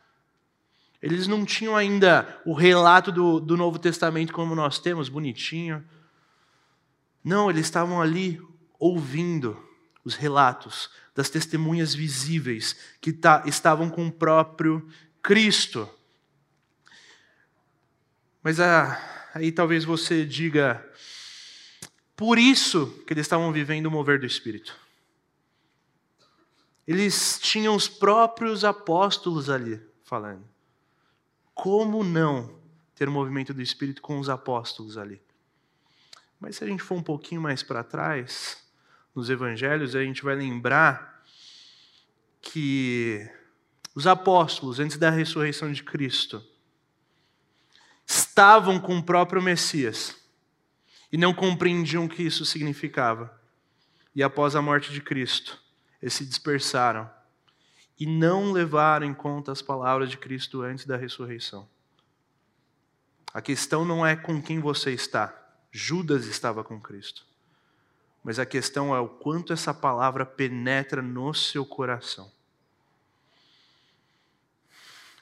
Eles 1.02 1.26
não 1.26 1.44
tinham 1.44 1.76
ainda 1.76 2.40
o 2.44 2.52
relato 2.52 3.12
do, 3.12 3.40
do 3.40 3.56
Novo 3.56 3.78
Testamento 3.78 4.32
como 4.32 4.54
nós 4.54 4.78
temos, 4.78 5.08
bonitinho. 5.08 5.84
Não, 7.22 7.50
eles 7.50 7.66
estavam 7.66 8.00
ali 8.00 8.40
ouvindo 8.78 9.56
os 10.04 10.14
relatos 10.14 10.90
das 11.14 11.28
testemunhas 11.28 11.94
visíveis 11.94 12.76
que 13.00 13.16
estavam 13.44 13.90
com 13.90 14.06
o 14.06 14.12
próprio 14.12 14.88
Cristo. 15.22 15.88
Mas 18.42 18.60
ah, 18.60 18.98
aí 19.34 19.52
talvez 19.52 19.84
você 19.84 20.24
diga, 20.24 20.87
por 22.18 22.36
isso 22.36 22.88
que 23.06 23.12
eles 23.12 23.26
estavam 23.26 23.52
vivendo 23.52 23.86
o 23.86 23.90
mover 23.92 24.18
do 24.18 24.26
Espírito. 24.26 24.76
Eles 26.84 27.38
tinham 27.38 27.76
os 27.76 27.86
próprios 27.86 28.64
apóstolos 28.64 29.48
ali 29.48 29.80
falando. 30.02 30.44
Como 31.54 32.02
não 32.02 32.58
ter 32.96 33.08
o 33.08 33.12
movimento 33.12 33.54
do 33.54 33.62
Espírito 33.62 34.02
com 34.02 34.18
os 34.18 34.28
apóstolos 34.28 34.98
ali? 34.98 35.22
Mas 36.40 36.56
se 36.56 36.64
a 36.64 36.66
gente 36.66 36.82
for 36.82 36.96
um 36.96 37.02
pouquinho 37.04 37.40
mais 37.40 37.62
para 37.62 37.84
trás, 37.84 38.66
nos 39.14 39.30
evangelhos, 39.30 39.94
a 39.94 40.02
gente 40.02 40.24
vai 40.24 40.34
lembrar 40.34 41.22
que 42.40 43.30
os 43.94 44.08
apóstolos, 44.08 44.80
antes 44.80 44.96
da 44.96 45.08
ressurreição 45.08 45.70
de 45.70 45.84
Cristo, 45.84 46.44
estavam 48.04 48.80
com 48.80 48.98
o 48.98 49.02
próprio 49.04 49.40
Messias 49.40 50.18
e 51.10 51.16
não 51.16 51.32
compreendiam 51.32 52.04
o 52.04 52.08
que 52.08 52.22
isso 52.22 52.44
significava. 52.44 53.38
E 54.14 54.22
após 54.22 54.54
a 54.54 54.62
morte 54.62 54.92
de 54.92 55.00
Cristo, 55.00 55.60
eles 56.02 56.14
se 56.14 56.24
dispersaram 56.24 57.10
e 57.98 58.06
não 58.06 58.52
levaram 58.52 59.06
em 59.06 59.14
conta 59.14 59.50
as 59.50 59.60
palavras 59.60 60.10
de 60.10 60.16
Cristo 60.16 60.62
antes 60.62 60.84
da 60.84 60.96
ressurreição. 60.96 61.68
A 63.32 63.42
questão 63.42 63.84
não 63.84 64.06
é 64.06 64.16
com 64.16 64.40
quem 64.40 64.60
você 64.60 64.92
está. 64.92 65.34
Judas 65.70 66.26
estava 66.26 66.64
com 66.64 66.80
Cristo. 66.80 67.26
Mas 68.22 68.38
a 68.38 68.46
questão 68.46 68.94
é 68.94 69.00
o 69.00 69.08
quanto 69.08 69.52
essa 69.52 69.74
palavra 69.74 70.24
penetra 70.24 71.02
no 71.02 71.32
seu 71.34 71.64
coração. 71.64 72.30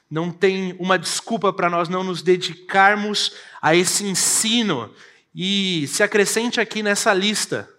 Não 0.09 0.31
tem 0.31 0.73
uma 0.79 0.97
desculpa 0.97 1.51
para 1.51 1.69
nós 1.69 1.89
não 1.89 2.03
nos 2.03 2.21
dedicarmos 2.21 3.35
a 3.61 3.75
esse 3.75 4.05
ensino. 4.05 4.93
E 5.39 5.85
se 5.85 6.01
acrescente 6.01 6.59
aqui 6.59 6.81
nessa 6.81 7.13
lista: 7.13 7.69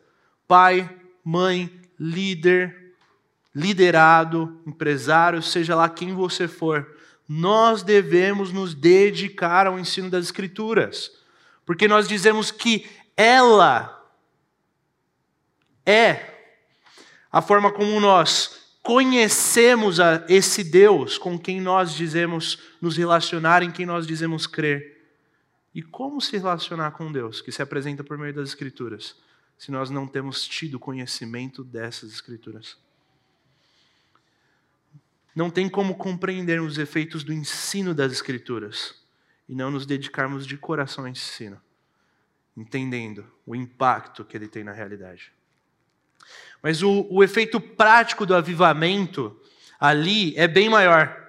pai, 0.47 0.89
mãe, 1.25 1.69
líder, 1.99 2.95
liderado, 3.53 4.63
empresário, 4.65 5.43
seja 5.43 5.75
lá 5.75 5.89
quem 5.89 6.15
você 6.15 6.47
for, 6.47 6.97
nós 7.29 7.83
devemos 7.83 8.53
nos 8.53 8.75
dedicar 8.75 9.67
ao 9.67 9.77
ensino 9.77 10.09
das 10.09 10.27
Escrituras, 10.27 11.11
porque 11.67 11.89
nós 11.89 12.07
dizemos 12.07 12.53
que 12.53 12.87
ela 13.17 14.09
é 15.85 16.35
a 17.33 17.43
forma 17.43 17.73
como 17.73 17.99
nós 17.99 18.77
conhecemos 18.85 19.99
a 19.99 20.25
esse 20.29 20.63
Deus 20.63 21.19
com 21.19 21.37
quem 21.37 21.61
nós 21.61 21.93
dizemos 21.93 22.61
nos 22.81 22.97
relacionar, 22.97 23.65
em 23.65 23.73
quem 23.73 23.85
nós 23.85 24.07
dizemos 24.07 24.47
crer. 24.47 24.98
E 25.79 25.83
como 25.83 26.21
se 26.21 26.37
relacionar 26.37 26.91
com 26.91 27.13
Deus, 27.13 27.41
que 27.41 27.53
se 27.53 27.63
apresenta 27.63 28.03
por 28.03 28.19
meio 28.19 28.35
das 28.35 28.49
Escrituras, 28.49 29.15
se 29.57 29.71
nós 29.71 29.91
não 29.91 30.09
temos 30.09 30.45
tido 30.45 30.77
conhecimento 30.77 31.63
dessas 31.63 32.13
Escrituras? 32.13 32.77
não 35.39 35.51
tem 35.51 35.69
como 35.69 35.95
compreendermos 35.95 36.73
os 36.73 36.79
efeitos 36.79 37.23
do 37.23 37.33
ensino 37.33 37.95
das 37.95 38.11
Escrituras 38.11 38.97
e 39.49 39.55
não 39.55 39.71
nos 39.71 39.87
dedicarmos 39.87 40.45
de 40.45 40.57
coração 40.57 41.05
a 41.05 41.11
esse 41.11 41.21
ensino, 41.21 41.63
entendendo 42.57 43.25
o 43.47 43.55
impacto 43.55 44.25
que 44.25 44.37
ele 44.37 44.49
tem 44.49 44.65
na 44.65 44.73
realidade. 44.73 45.33
Mas 46.61 46.83
o, 46.83 47.07
o 47.09 47.23
efeito 47.23 47.61
prático 47.61 48.27
do 48.27 48.35
avivamento 48.35 49.41
ali 49.79 50.37
é 50.37 50.49
bem 50.49 50.69
maior, 50.69 51.28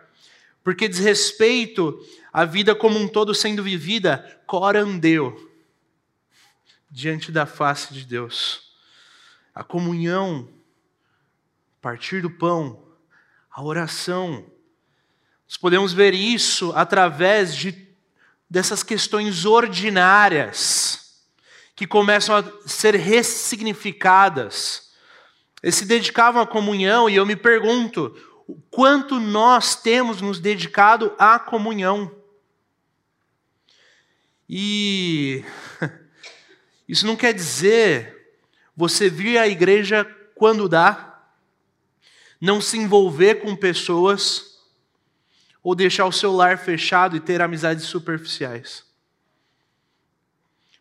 porque 0.64 0.88
diz 0.88 1.00
respeito 1.00 2.00
à 2.32 2.46
vida 2.46 2.76
como 2.76 3.00
um 3.00 3.08
todo 3.08 3.34
sendo 3.34 3.64
vivida 3.64 4.42
corandeu, 4.46 5.50
diante 6.90 7.32
da 7.32 7.46
face 7.46 7.94
de 7.94 8.06
Deus. 8.06 8.74
A 9.54 9.64
comunhão, 9.64 10.50
partir 11.82 12.22
do 12.22 12.30
pão, 12.30 12.84
a 13.52 13.64
oração. 13.64 14.46
Nós 15.48 15.58
podemos 15.58 15.94
ver 15.94 16.14
isso 16.14 16.72
através 16.76 17.56
de, 17.56 17.88
dessas 18.50 18.84
questões 18.84 19.46
ordinárias 19.46 21.26
que 21.76 21.88
começam 21.88 22.36
a 22.36 22.44
ser 22.68 22.96
ressignificadas. 22.96 24.92
Eles 25.62 25.76
se 25.76 25.86
dedicavam 25.86 26.42
à 26.42 26.48
comunhão 26.48 27.10
e 27.10 27.16
eu 27.16 27.26
me 27.26 27.36
pergunto, 27.36 28.16
o 28.50 28.60
quanto 28.72 29.20
nós 29.20 29.76
temos 29.76 30.22
nos 30.22 30.40
dedicado 30.40 31.14
à 31.20 31.38
comunhão? 31.38 32.12
E 34.50 35.46
isso 36.90 37.06
não 37.06 37.16
quer 37.16 37.32
dizer 37.32 38.34
você 38.76 39.08
vir 39.08 39.38
à 39.38 39.48
igreja 39.48 40.04
quando 40.34 40.68
dá, 40.68 41.22
não 42.42 42.60
se 42.60 42.76
envolver 42.76 43.36
com 43.36 43.56
pessoas 43.56 44.58
ou 45.62 45.76
deixar 45.76 46.08
o 46.08 46.12
seu 46.12 46.32
lar 46.32 46.58
fechado 46.58 47.16
e 47.16 47.20
ter 47.20 47.44
amizades 47.44 47.86
superficiais. 47.86 48.84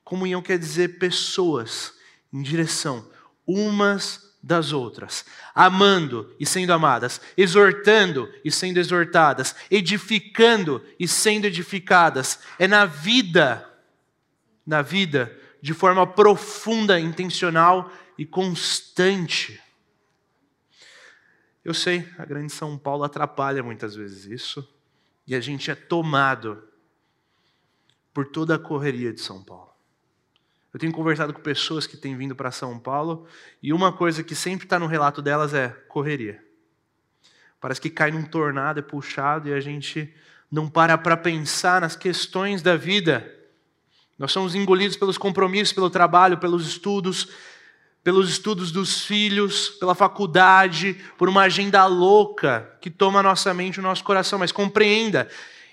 Comunhão 0.02 0.40
quer 0.40 0.58
dizer 0.58 0.98
pessoas 0.98 1.92
em 2.32 2.40
direção 2.40 3.06
umas 3.46 4.27
das 4.48 4.72
outras, 4.72 5.26
amando 5.54 6.34
e 6.40 6.46
sendo 6.46 6.72
amadas, 6.72 7.20
exortando 7.36 8.32
e 8.42 8.50
sendo 8.50 8.78
exortadas, 8.78 9.54
edificando 9.70 10.82
e 10.98 11.06
sendo 11.06 11.44
edificadas. 11.44 12.40
É 12.58 12.66
na 12.66 12.86
vida, 12.86 13.70
na 14.66 14.80
vida, 14.80 15.38
de 15.60 15.74
forma 15.74 16.06
profunda, 16.06 16.98
intencional 16.98 17.92
e 18.16 18.24
constante. 18.24 19.60
Eu 21.62 21.74
sei, 21.74 22.08
a 22.16 22.24
grande 22.24 22.50
São 22.50 22.78
Paulo 22.78 23.04
atrapalha 23.04 23.62
muitas 23.62 23.94
vezes 23.94 24.24
isso, 24.24 24.66
e 25.26 25.34
a 25.34 25.40
gente 25.40 25.70
é 25.70 25.74
tomado 25.74 26.66
por 28.14 28.24
toda 28.28 28.54
a 28.54 28.58
correria 28.58 29.12
de 29.12 29.20
São 29.20 29.44
Paulo. 29.44 29.67
Eu 30.72 30.78
tenho 30.78 30.92
conversado 30.92 31.32
com 31.32 31.40
pessoas 31.40 31.86
que 31.86 31.96
têm 31.96 32.16
vindo 32.16 32.34
para 32.34 32.50
São 32.50 32.78
Paulo, 32.78 33.26
e 33.62 33.72
uma 33.72 33.92
coisa 33.92 34.22
que 34.22 34.34
sempre 34.34 34.66
está 34.66 34.78
no 34.78 34.86
relato 34.86 35.22
delas 35.22 35.54
é 35.54 35.68
correria. 35.88 36.42
Parece 37.60 37.80
que 37.80 37.90
cai 37.90 38.10
num 38.10 38.24
tornado, 38.24 38.78
é 38.78 38.82
puxado, 38.82 39.48
e 39.48 39.52
a 39.52 39.60
gente 39.60 40.14
não 40.50 40.68
para 40.68 40.96
para 40.96 41.16
pensar 41.16 41.80
nas 41.80 41.96
questões 41.96 42.62
da 42.62 42.76
vida. 42.76 43.34
Nós 44.18 44.32
somos 44.32 44.54
engolidos 44.54 44.96
pelos 44.96 45.16
compromissos, 45.16 45.72
pelo 45.72 45.90
trabalho, 45.90 46.38
pelos 46.38 46.66
estudos, 46.66 47.28
pelos 48.02 48.30
estudos 48.30 48.70
dos 48.70 49.04
filhos, 49.04 49.70
pela 49.70 49.94
faculdade, 49.94 50.94
por 51.16 51.28
uma 51.28 51.42
agenda 51.42 51.84
louca 51.86 52.76
que 52.80 52.90
toma 52.90 53.20
a 53.20 53.22
nossa 53.22 53.52
mente 53.52 53.76
e 53.76 53.80
o 53.80 53.82
nosso 53.82 54.04
coração. 54.04 54.38
Mas 54.38 54.52
compreenda, 54.52 55.28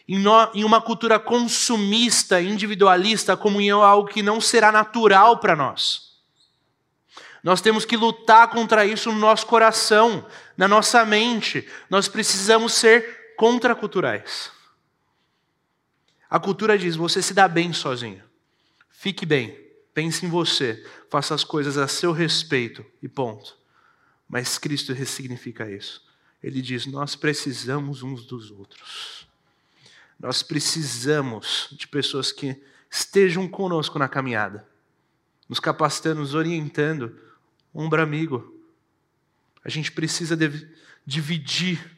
Em, 0.07 0.63
uma 0.63 0.81
cultura 0.81 1.19
consumista, 1.19 2.41
individualista, 2.41 3.33
a 3.33 3.37
comunhão 3.37 3.81
é 3.81 3.85
algo 3.85 4.09
que 4.09 4.21
não 4.21 4.39
será 4.39 4.71
natural 4.71 5.39
para 5.39 5.55
nós. 5.55 6.13
Nós 7.43 7.61
temos 7.61 7.85
que 7.85 7.97
lutar 7.97 8.49
contra 8.49 8.85
isso 8.85 9.11
no 9.11 9.19
nosso 9.19 9.45
coração, 9.45 10.25
na 10.57 10.67
nossa 10.67 11.05
mente. 11.05 11.67
Nós 11.89 12.07
precisamos 12.07 12.73
ser 12.73 13.35
contraculturais. 13.35 14.51
A 16.29 16.39
cultura 16.39 16.77
diz: 16.77 16.95
você 16.95 17.21
se 17.21 17.33
dá 17.33 17.47
bem 17.47 17.71
sozinho. 17.71 18.23
Fique 18.89 19.25
bem, 19.25 19.57
pense 19.93 20.25
em 20.25 20.29
você, 20.29 20.83
faça 21.09 21.35
as 21.35 21.43
coisas 21.43 21.77
a 21.77 21.87
seu 21.87 22.11
respeito 22.11 22.83
e 23.01 23.07
ponto. 23.07 23.55
Mas 24.27 24.57
Cristo 24.57 24.93
ressignifica 24.93 25.69
isso. 25.69 26.03
Ele 26.41 26.61
diz: 26.61 26.85
nós 26.87 27.15
precisamos 27.15 28.01
uns 28.01 28.25
dos 28.25 28.49
outros. 28.49 29.24
Nós 30.19 30.41
precisamos 30.41 31.69
de 31.71 31.87
pessoas 31.87 32.31
que 32.31 32.61
estejam 32.89 33.47
conosco 33.47 33.99
na 33.99 34.07
caminhada, 34.07 34.67
nos 35.49 35.59
capacitando, 35.59 36.21
nos 36.21 36.33
orientando, 36.33 37.19
ombro 37.73 38.01
amigo. 38.01 38.53
A 39.63 39.69
gente 39.69 39.91
precisa 39.91 40.37
dividir 41.05 41.97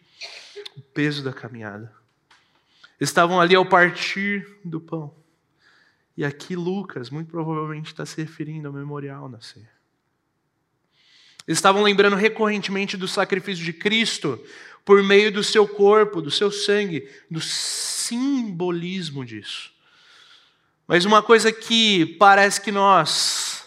o 0.75 0.81
peso 0.81 1.23
da 1.23 1.31
caminhada. 1.31 1.93
Estavam 2.99 3.39
ali 3.39 3.55
ao 3.55 3.65
partir 3.65 4.59
do 4.65 4.81
pão. 4.81 5.15
E 6.15 6.25
aqui 6.25 6.55
Lucas, 6.55 7.11
muito 7.11 7.29
provavelmente, 7.29 7.87
está 7.87 8.05
se 8.05 8.19
referindo 8.19 8.67
ao 8.67 8.73
memorial 8.73 9.29
na 9.29 9.39
ceia. 9.39 9.69
Estavam 11.47 11.83
lembrando 11.83 12.15
recorrentemente 12.15 12.97
do 12.97 13.07
sacrifício 13.07 13.63
de 13.63 13.71
Cristo 13.71 14.43
por 14.87 15.03
meio 15.03 15.29
do 15.33 15.43
seu 15.43 15.67
corpo, 15.67 16.21
do 16.21 16.31
seu 16.31 16.49
sangue, 16.49 17.11
do 17.29 17.41
simbolismo 17.41 19.25
disso. 19.25 19.69
Mas 20.87 21.03
uma 21.03 21.21
coisa 21.21 21.51
que 21.51 22.05
parece 22.17 22.61
que 22.61 22.71
nós. 22.71 23.65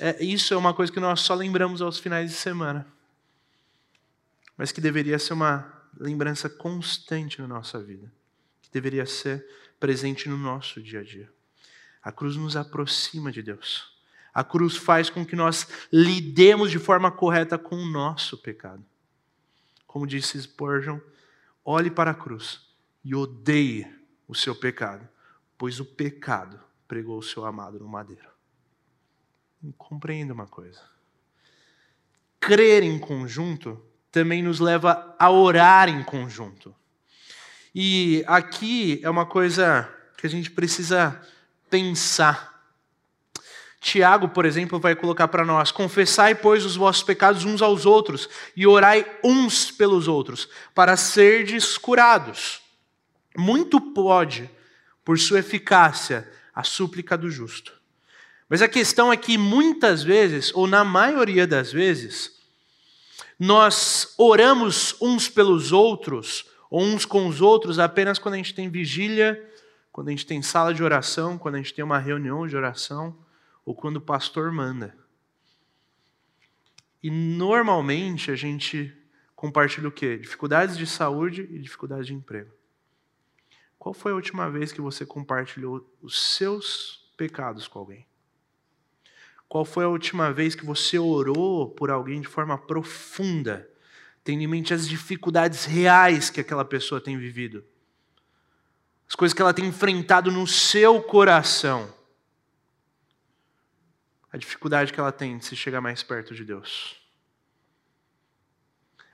É, 0.00 0.20
isso 0.20 0.52
é 0.52 0.56
uma 0.56 0.74
coisa 0.74 0.92
que 0.92 0.98
nós 0.98 1.20
só 1.20 1.32
lembramos 1.32 1.80
aos 1.80 2.00
finais 2.00 2.28
de 2.28 2.36
semana. 2.36 2.84
Mas 4.56 4.72
que 4.72 4.80
deveria 4.80 5.16
ser 5.16 5.34
uma 5.34 5.80
lembrança 5.96 6.50
constante 6.50 7.40
na 7.40 7.46
nossa 7.46 7.78
vida. 7.78 8.12
Que 8.62 8.70
deveria 8.72 9.06
ser 9.06 9.46
presente 9.78 10.28
no 10.28 10.36
nosso 10.36 10.82
dia 10.82 11.02
a 11.02 11.04
dia. 11.04 11.30
A 12.02 12.10
cruz 12.10 12.34
nos 12.34 12.56
aproxima 12.56 13.30
de 13.30 13.42
Deus. 13.42 13.92
A 14.34 14.42
cruz 14.42 14.76
faz 14.76 15.08
com 15.08 15.24
que 15.24 15.36
nós 15.36 15.68
lidemos 15.92 16.72
de 16.72 16.80
forma 16.80 17.12
correta 17.12 17.56
com 17.56 17.76
o 17.76 17.86
nosso 17.86 18.36
pecado. 18.36 18.84
Como 19.92 20.06
disse 20.06 20.40
Spurgeon, 20.40 20.98
olhe 21.62 21.90
para 21.90 22.12
a 22.12 22.14
cruz 22.14 22.62
e 23.04 23.14
odeie 23.14 23.86
o 24.26 24.34
seu 24.34 24.54
pecado, 24.54 25.06
pois 25.58 25.80
o 25.80 25.84
pecado 25.84 26.58
pregou 26.88 27.18
o 27.18 27.22
seu 27.22 27.44
amado 27.44 27.78
no 27.78 27.86
madeiro. 27.86 28.30
Compreenda 29.76 30.32
uma 30.32 30.46
coisa. 30.46 30.80
Crer 32.40 32.82
em 32.82 32.98
conjunto 32.98 33.84
também 34.10 34.42
nos 34.42 34.60
leva 34.60 35.14
a 35.18 35.30
orar 35.30 35.90
em 35.90 36.02
conjunto. 36.02 36.74
E 37.74 38.24
aqui 38.26 38.98
é 39.02 39.10
uma 39.10 39.26
coisa 39.26 39.86
que 40.16 40.26
a 40.26 40.30
gente 40.30 40.50
precisa 40.50 41.20
pensar. 41.68 42.51
Tiago, 43.82 44.28
por 44.28 44.46
exemplo, 44.46 44.78
vai 44.78 44.94
colocar 44.94 45.28
para 45.28 45.44
nós: 45.44 45.70
confessai, 45.70 46.34
pois, 46.34 46.64
os 46.64 46.76
vossos 46.76 47.02
pecados 47.02 47.44
uns 47.44 47.60
aos 47.60 47.84
outros 47.84 48.28
e 48.56 48.66
orai 48.66 49.04
uns 49.22 49.70
pelos 49.70 50.08
outros, 50.08 50.48
para 50.74 50.96
serdes 50.96 51.76
curados. 51.76 52.62
Muito 53.36 53.80
pode, 53.80 54.48
por 55.04 55.18
sua 55.18 55.40
eficácia, 55.40 56.30
a 56.54 56.62
súplica 56.62 57.18
do 57.18 57.30
justo. 57.30 57.72
Mas 58.48 58.62
a 58.62 58.68
questão 58.68 59.12
é 59.12 59.16
que 59.16 59.36
muitas 59.36 60.02
vezes, 60.02 60.52
ou 60.54 60.66
na 60.66 60.84
maioria 60.84 61.46
das 61.46 61.72
vezes, 61.72 62.32
nós 63.38 64.14
oramos 64.16 64.94
uns 65.00 65.28
pelos 65.28 65.72
outros, 65.72 66.44
ou 66.70 66.82
uns 66.82 67.04
com 67.04 67.26
os 67.26 67.40
outros, 67.40 67.78
apenas 67.78 68.18
quando 68.18 68.34
a 68.34 68.36
gente 68.36 68.54
tem 68.54 68.70
vigília 68.70 69.50
quando 69.92 70.08
a 70.08 70.10
gente 70.10 70.24
tem 70.24 70.40
sala 70.40 70.72
de 70.72 70.82
oração, 70.82 71.36
quando 71.36 71.56
a 71.56 71.58
gente 71.58 71.74
tem 71.74 71.84
uma 71.84 71.98
reunião 71.98 72.46
de 72.46 72.56
oração, 72.56 73.14
ou 73.64 73.74
quando 73.74 73.96
o 73.96 74.00
pastor 74.00 74.50
manda. 74.52 74.96
E 77.02 77.10
normalmente 77.10 78.30
a 78.30 78.36
gente 78.36 78.96
compartilha 79.34 79.88
o 79.88 79.92
quê? 79.92 80.16
Dificuldades 80.18 80.76
de 80.76 80.86
saúde 80.86 81.42
e 81.50 81.58
dificuldades 81.58 82.06
de 82.06 82.14
emprego. 82.14 82.52
Qual 83.78 83.92
foi 83.92 84.12
a 84.12 84.14
última 84.14 84.48
vez 84.48 84.70
que 84.72 84.80
você 84.80 85.04
compartilhou 85.04 85.88
os 86.00 86.20
seus 86.36 87.12
pecados 87.16 87.66
com 87.66 87.80
alguém? 87.80 88.06
Qual 89.48 89.64
foi 89.64 89.84
a 89.84 89.88
última 89.88 90.32
vez 90.32 90.54
que 90.54 90.64
você 90.64 90.98
orou 90.98 91.70
por 91.70 91.90
alguém 91.90 92.20
de 92.20 92.28
forma 92.28 92.56
profunda, 92.56 93.68
tendo 94.22 94.42
em 94.42 94.46
mente 94.46 94.72
as 94.72 94.88
dificuldades 94.88 95.64
reais 95.64 96.30
que 96.30 96.40
aquela 96.40 96.64
pessoa 96.64 97.00
tem 97.00 97.18
vivido? 97.18 97.64
as 99.12 99.14
coisas 99.14 99.34
que 99.34 99.42
ela 99.42 99.52
tem 99.52 99.66
enfrentado 99.66 100.32
no 100.32 100.46
seu 100.46 101.02
coração, 101.02 101.86
a 104.32 104.38
dificuldade 104.38 104.92
que 104.92 104.98
ela 104.98 105.12
tem 105.12 105.36
de 105.36 105.44
se 105.44 105.54
chegar 105.54 105.80
mais 105.80 106.02
perto 106.02 106.34
de 106.34 106.44
Deus. 106.44 106.96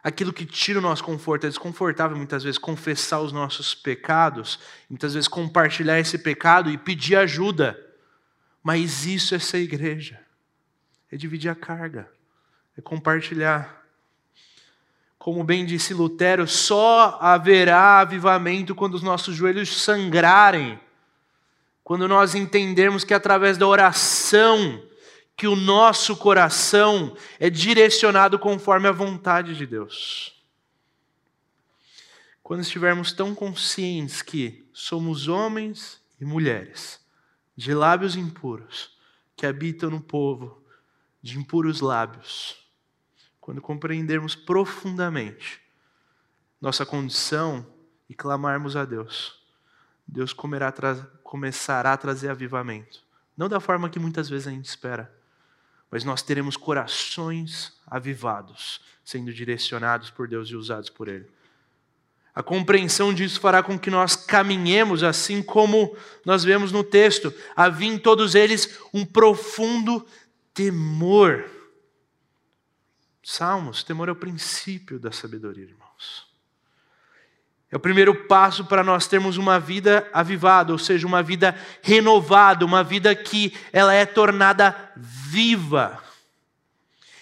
Aquilo 0.02 0.33
que 0.33 0.46
tira 0.46 0.78
o 0.78 0.83
nosso 0.83 1.02
conforto, 1.02 1.44
é 1.44 1.48
desconfortável 1.48 2.16
muitas 2.16 2.44
vezes 2.44 2.57
confessar 2.57 3.20
os 3.20 3.33
nossos 3.33 3.74
pecados, 3.74 4.61
muitas 4.88 5.14
vezes 5.14 5.26
compartilhar 5.26 5.98
esse 5.98 6.16
pecado 6.16 6.70
e 6.70 6.78
pedir 6.78 7.16
ajuda. 7.16 7.78
Mas 8.62 9.04
isso 9.07 9.35
é 9.35 9.40
ser 9.40 9.59
igreja, 9.59 10.20
é 11.11 11.16
dividir 11.16 11.50
a 11.50 11.54
carga, 11.54 12.09
é 12.76 12.81
compartilhar. 12.81 13.85
Como 15.18 15.42
bem 15.42 15.66
disse 15.66 15.92
Lutero, 15.92 16.46
só 16.46 17.18
haverá 17.20 17.98
avivamento 18.00 18.76
quando 18.76 18.94
os 18.94 19.02
nossos 19.02 19.35
joelhos 19.35 19.83
sangrarem, 19.83 20.81
quando 21.83 22.07
nós 22.07 22.37
entendermos 22.37 23.02
que 23.02 23.12
através 23.12 23.59
da 23.59 23.66
oração, 23.66 24.88
que 25.38 25.46
o 25.46 25.55
nosso 25.55 26.16
coração 26.16 27.16
é 27.38 27.48
direcionado 27.48 28.40
conforme 28.40 28.88
a 28.88 28.92
vontade 28.92 29.57
de 29.57 29.64
Deus. 29.64 30.37
Quando 32.42 32.62
estivermos 32.62 33.12
tão 33.12 33.37
conscientes 33.37 34.20
que 34.20 34.68
somos 34.72 35.29
homens 35.29 36.03
e 36.20 36.24
mulheres 36.24 37.01
de 37.57 37.72
lábios 37.72 38.16
impuros, 38.16 38.98
que 39.37 39.46
habitam 39.46 39.90
no 39.90 40.01
povo 40.01 40.61
de 41.22 41.38
impuros 41.38 41.81
lábios, 41.81 42.68
quando 43.40 43.62
compreendermos 43.62 44.35
profundamente 44.35 45.61
nossa 46.61 46.85
condição 46.85 47.64
e 48.09 48.14
clamarmos 48.14 48.74
a 48.74 48.85
Deus, 48.85 49.40
Deus 50.05 50.33
começará 51.22 51.92
a 51.92 51.96
trazer 51.96 52.29
avivamento. 52.29 53.05
Não 53.37 53.48
da 53.48 53.61
forma 53.61 53.88
que 53.88 54.01
muitas 54.01 54.29
vezes 54.29 54.48
a 54.48 54.51
gente 54.51 54.64
espera, 54.64 55.16
mas 55.90 56.05
nós 56.05 56.22
teremos 56.22 56.57
corações 56.57 57.72
avivados, 57.87 58.81
sendo 59.05 59.33
direcionados 59.33 60.11
por 60.11 60.29
Deus 60.29 60.48
e 60.51 60.57
usados 60.57 60.90
por 60.90 61.09
Ele. 61.09 61.27
A 62.35 62.42
compreensão 62.42 63.12
disso 63.12 63.40
fará 63.40 63.62
com 63.62 63.79
que 63.79 63.90
nós 63.90 64.14
caminhemos 64.14 65.03
assim 65.03 65.42
como 65.42 65.96
nós 66.24 66.44
vemos 66.44 66.70
no 66.70 66.85
texto. 66.85 67.35
Havia 67.57 67.88
em 67.88 67.98
todos 67.98 68.37
eles 68.37 68.79
um 68.94 69.05
profundo 69.05 70.07
temor 70.55 71.48
Salmos, 73.31 73.85
temor 73.85 74.09
é 74.09 74.12
o 74.12 74.16
princípio 74.16 74.98
da 74.98 75.12
sabedoria, 75.12 75.64
irmãos. 75.64 76.27
É 77.70 77.76
o 77.76 77.81
primeiro 77.81 78.14
passo 78.26 78.64
para 78.64 78.83
nós 78.83 79.07
termos 79.07 79.37
uma 79.37 79.61
vida 79.61 80.09
avivada, 80.12 80.72
ou 80.72 80.78
seja, 80.78 81.07
uma 81.07 81.22
vida 81.22 81.54
renovada, 81.83 82.64
uma 82.64 82.83
vida 82.83 83.14
que 83.14 83.54
ela 83.72 83.92
é 83.92 84.07
tornada 84.07 84.92
viva. 84.96 86.02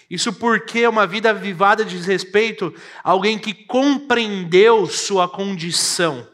Isso 0.09 0.31
porque 0.31 0.87
uma 0.87 1.05
vida 1.05 1.31
avivada 1.31 1.83
diz 1.83 2.05
respeito 2.05 2.73
a 3.03 3.11
alguém 3.11 3.37
que 3.37 3.53
compreendeu 3.53 4.87
sua 4.87 5.27
condição, 5.27 6.25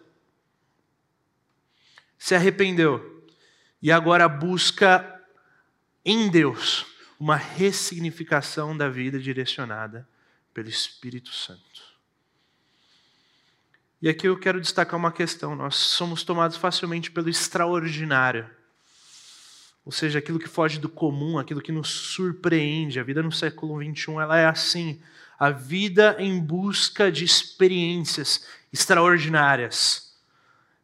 se 2.18 2.36
arrependeu 2.36 3.26
e 3.82 3.92
agora 3.92 4.30
busca 4.30 5.22
em 6.06 6.30
Deus 6.30 6.86
uma 7.20 7.36
ressignificação 7.36 8.78
da 8.78 8.88
vida 8.90 9.20
direcionada 9.20 10.08
pelo 10.54 10.70
Espírito 10.70 11.32
Santo. 11.32 11.93
E 14.04 14.10
aqui 14.10 14.28
eu 14.28 14.38
quero 14.38 14.60
destacar 14.60 15.00
uma 15.00 15.14
questão: 15.14 15.56
nós 15.56 15.76
somos 15.76 16.24
tomados 16.24 16.58
facilmente 16.58 17.10
pelo 17.10 17.30
extraordinário, 17.30 18.46
ou 19.86 19.94
seja, 19.94 20.20
aquilo 20.20 20.38
que 20.38 20.50
foge 20.50 20.78
do 20.78 20.90
comum, 20.90 21.40
aquilo 21.40 21.62
que 21.62 21.72
nos 21.72 21.88
surpreende. 21.88 23.00
A 23.00 23.04
vida 23.04 23.24
no 23.24 23.32
século 23.32 23.82
XXI 23.82 24.12
ela 24.16 24.38
é 24.38 24.46
assim, 24.46 25.00
a 25.40 25.52
vida 25.52 26.18
em 26.20 26.38
busca 26.38 27.10
de 27.10 27.24
experiências 27.24 28.46
extraordinárias. 28.74 30.14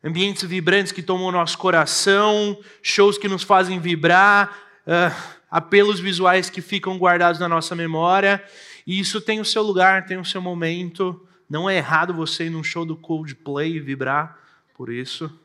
ambientes 0.02 0.44
vibrantes 0.44 0.94
que 0.94 1.04
tomam 1.04 1.28
o 1.28 1.32
nosso 1.34 1.58
coração, 1.58 2.58
shows 2.82 3.18
que 3.18 3.28
nos 3.28 3.44
fazem 3.44 3.82
vibrar, 3.82 4.58
uh, 4.88 5.36
apelos 5.52 6.00
visuais 6.00 6.50
que 6.50 6.62
ficam 6.62 6.98
guardados 6.98 7.38
na 7.38 7.50
nossa 7.50 7.76
memória. 7.76 8.42
E 8.88 8.98
isso 8.98 9.20
tem 9.20 9.42
o 9.42 9.46
seu 9.46 9.62
lugar, 9.62 10.06
tem 10.06 10.18
o 10.18 10.24
seu 10.24 10.42
momento. 10.42 11.22
Não 11.50 11.70
é 11.70 11.78
errado 11.78 12.14
você 12.14 12.46
ir 12.46 12.50
num 12.50 12.64
show 12.64 12.86
do 12.86 12.96
Coldplay 12.96 13.76
e 13.76 13.80
vibrar 13.80 14.38
por 14.76 14.90
isso. 14.92 15.40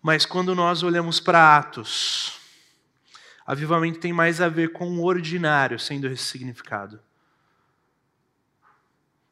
Mas 0.00 0.24
quando 0.24 0.54
nós 0.54 0.84
olhamos 0.84 1.18
para 1.18 1.56
Atos, 1.56 2.38
avivamento 3.44 3.98
tem 3.98 4.12
mais 4.12 4.40
a 4.40 4.48
ver 4.48 4.72
com 4.72 4.88
o 4.98 5.04
ordinário 5.04 5.78
sendo 5.78 6.06
ressignificado, 6.06 7.00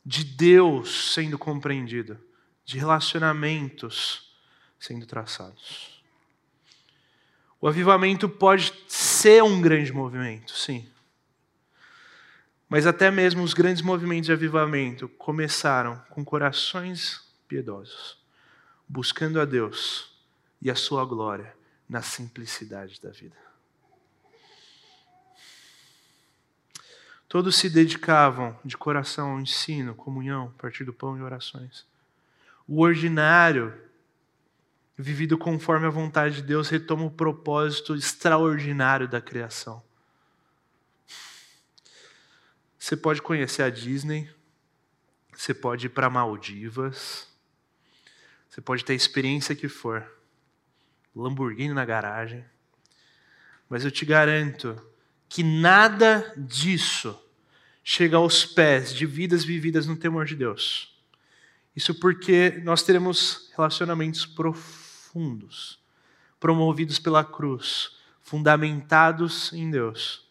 de 0.05 0.25
Deus 0.25 1.15
sendo 1.15 1.39
compreendido, 1.39 2.19
de 2.65 2.77
relacionamentos 2.77 4.37
sendo 4.79 5.07
traçados. 5.07 6.03
O 7.61 7.69
avivamento 7.69 8.29
pode 8.29 8.75
ser 8.89 9.43
um 9.43 9.63
grande 9.63 9.93
movimento, 9.93 10.53
sim. 10.53 10.87
Mas 12.69 12.87
até 12.87 13.11
mesmo 13.11 13.43
os 13.43 13.55
grandes 13.55 13.83
movimentos 13.83 14.27
de 14.27 14.33
avivamento 14.33 15.09
começaram 15.09 16.03
com 16.11 16.25
corações 16.25 17.21
piedosos, 17.47 18.19
buscando 18.89 19.41
a 19.41 19.45
Deus 19.45 20.13
e 20.61 20.71
a 20.71 20.75
sua 20.75 21.05
glória 21.05 21.55
na 21.89 22.03
simplicidade 22.03 23.01
da 23.01 23.11
vida. 23.11 23.37
Todos 27.29 27.57
se 27.57 27.69
dedicavam 27.69 28.59
de 28.65 28.77
coração 28.77 29.33
ao 29.33 29.41
ensino, 29.41 29.95
comunhão, 29.95 30.55
partir 30.57 30.85
do 30.85 30.93
pão 30.93 31.19
e 31.19 31.21
orações. 31.21 31.85
O 32.67 32.81
ordinário, 32.81 33.75
vivido 34.97 35.37
conforme 35.37 35.87
a 35.87 35.91
vontade 35.91 36.37
de 36.37 36.43
Deus, 36.43 36.69
retoma 36.69 37.05
o 37.05 37.11
propósito 37.11 37.95
extraordinário 37.95 39.07
da 39.07 39.21
criação. 39.21 39.83
Você 42.85 42.99
pode 42.99 43.23
conhecer 43.23 43.63
a 43.63 43.71
Disney, 43.71 44.29
você 45.33 45.55
pode 45.55 45.87
ir 45.87 45.89
para 45.89 46.11
Maldivas, 46.11 47.27
você 48.47 48.61
pode 48.61 48.85
ter 48.85 48.93
a 48.93 48.97
experiência 48.97 49.57
que 49.57 49.69
for. 49.71 50.07
Lamborghini 51.17 51.73
na 51.73 51.87
garagem. 51.87 52.45
Mas 53.71 53.87
eu 53.87 53.91
te 53.91 54.05
garanto 54.05 54.79
que 55.31 55.43
nada 55.43 56.35
disso 56.37 57.19
chega 57.83 58.19
aos 58.19 58.45
pés 58.45 58.93
de 58.93 59.07
vidas 59.07 59.45
vividas 59.45 59.87
no 59.87 59.97
temor 59.97 60.27
de 60.27 60.37
Deus. 60.37 60.95
Isso 61.75 61.95
porque 61.95 62.61
nós 62.65 62.83
teremos 62.83 63.51
relacionamentos 63.57 64.27
profundos, 64.27 65.83
promovidos 66.39 66.99
pela 66.99 67.25
cruz, 67.25 67.97
fundamentados 68.21 69.55
em 69.55 69.71
Deus 69.71 70.24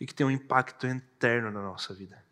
e 0.00 0.06
que 0.06 0.14
têm 0.14 0.26
um 0.26 0.30
impacto 0.30 0.86
eterno 0.86 1.50
na 1.50 1.62
nossa 1.62 1.92
vida, 1.92 2.22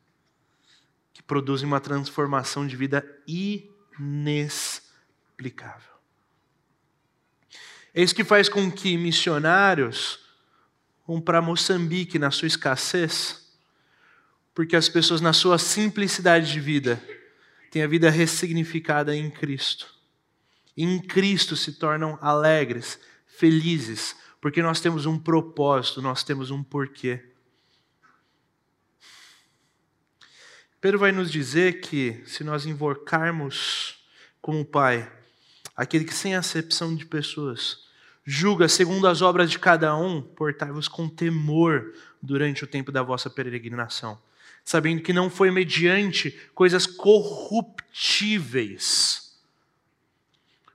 que 1.12 1.22
produzem 1.22 1.66
uma 1.66 1.81
transformação 1.81 2.66
de 2.66 2.76
vida 2.76 3.05
inexplicável. 3.26 5.96
É 7.94 8.02
isso 8.02 8.14
que 8.14 8.24
faz 8.24 8.48
com 8.48 8.70
que 8.70 8.96
missionários 8.98 10.20
vão 11.07 11.20
para 11.20 11.40
Moçambique 11.40 12.18
na 12.18 12.31
sua 12.31 12.46
escassez, 12.46 13.46
porque 14.55 14.76
as 14.76 14.88
pessoas, 14.88 15.20
na 15.20 15.33
sua 15.33 15.59
simplicidade 15.59 16.52
de 16.52 16.61
vida, 16.61 17.02
têm 17.70 17.83
a 17.83 17.87
vida 17.87 18.11
ressignificada 18.11 19.14
em 19.14 19.31
Cristo. 19.31 19.94
E 20.76 20.85
em 20.85 21.00
Cristo 21.00 21.57
se 21.57 21.72
tornam 21.72 22.18
alegres, 22.20 22.98
felizes, 23.26 24.16
porque 24.40 24.62
nós 24.62 24.81
temos 24.81 25.07
um 25.07 25.18
propósito, 25.18 26.02
nós 26.02 26.22
temos 26.22 26.50
um 26.50 26.62
porquê. 26.62 27.24
Pedro 30.81 30.99
vai 30.99 31.12
nos 31.12 31.31
dizer 31.33 31.81
que 31.81 32.23
se 32.27 32.45
nós 32.45 32.67
invocarmos 32.67 34.05
como 34.41 34.65
Pai, 34.65 35.11
aquele 35.75 36.05
que 36.05 36.15
sem 36.15 36.35
acepção 36.35 36.95
de 36.95 37.07
pessoas 37.07 37.87
julga 38.25 38.69
segundo 38.69 39.07
as 39.07 39.23
obras 39.23 39.51
de 39.51 39.59
cada 39.59 39.97
um, 39.97 40.21
portai-vos 40.21 40.89
com 40.89 41.09
temor 41.09 41.95
durante 42.21 42.65
o 42.65 42.67
tempo 42.67 42.93
da 42.93 43.03
vossa 43.03 43.31
peregrinação, 43.31 44.19
sabendo 44.65 45.01
que 45.01 45.12
não 45.12 45.31
foi 45.31 45.51
mediante 45.51 46.33
coisas 46.53 46.87
corruptíveis, 46.87 49.25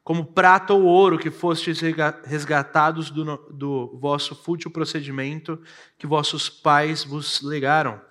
como 0.03 0.25
prata 0.25 0.73
ou 0.73 0.83
ouro, 0.83 1.19
que 1.19 1.29
fostes 1.29 1.79
resgatados 2.23 3.11
do, 3.11 3.37
do 3.51 3.99
vosso 3.99 4.33
fútil 4.33 4.71
procedimento 4.71 5.61
que 5.97 6.07
vossos 6.07 6.49
pais 6.49 7.03
vos 7.03 7.41
legaram, 7.41 8.01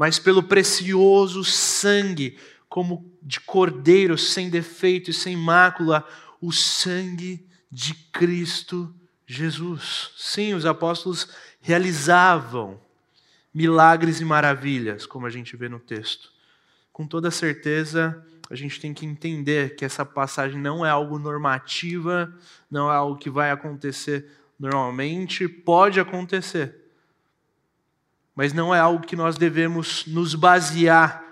mas 0.00 0.18
pelo 0.18 0.42
precioso 0.42 1.44
sangue, 1.44 2.38
como 2.70 3.12
de 3.22 3.38
cordeiro 3.38 4.16
sem 4.16 4.48
defeito 4.48 5.10
e 5.10 5.12
sem 5.12 5.36
mácula, 5.36 6.08
o 6.40 6.50
sangue 6.50 7.46
de 7.70 7.92
Cristo 8.10 8.94
Jesus. 9.26 10.12
Sim, 10.16 10.54
os 10.54 10.64
apóstolos 10.64 11.28
realizavam 11.60 12.80
milagres 13.52 14.22
e 14.22 14.24
maravilhas, 14.24 15.04
como 15.04 15.26
a 15.26 15.30
gente 15.30 15.54
vê 15.54 15.68
no 15.68 15.78
texto. 15.78 16.32
Com 16.94 17.06
toda 17.06 17.30
certeza, 17.30 18.24
a 18.48 18.54
gente 18.54 18.80
tem 18.80 18.94
que 18.94 19.04
entender 19.04 19.76
que 19.76 19.84
essa 19.84 20.06
passagem 20.06 20.58
não 20.58 20.82
é 20.82 20.88
algo 20.88 21.18
normativa, 21.18 22.32
não 22.70 22.90
é 22.90 22.94
algo 22.94 23.18
que 23.18 23.28
vai 23.28 23.50
acontecer 23.50 24.30
normalmente, 24.58 25.46
pode 25.46 26.00
acontecer. 26.00 26.79
Mas 28.34 28.52
não 28.52 28.74
é 28.74 28.78
algo 28.78 29.06
que 29.06 29.16
nós 29.16 29.36
devemos 29.36 30.06
nos 30.06 30.34
basear, 30.34 31.22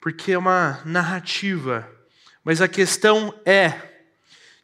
porque 0.00 0.32
é 0.32 0.38
uma 0.38 0.80
narrativa. 0.84 1.88
Mas 2.44 2.60
a 2.60 2.68
questão 2.68 3.34
é 3.44 3.96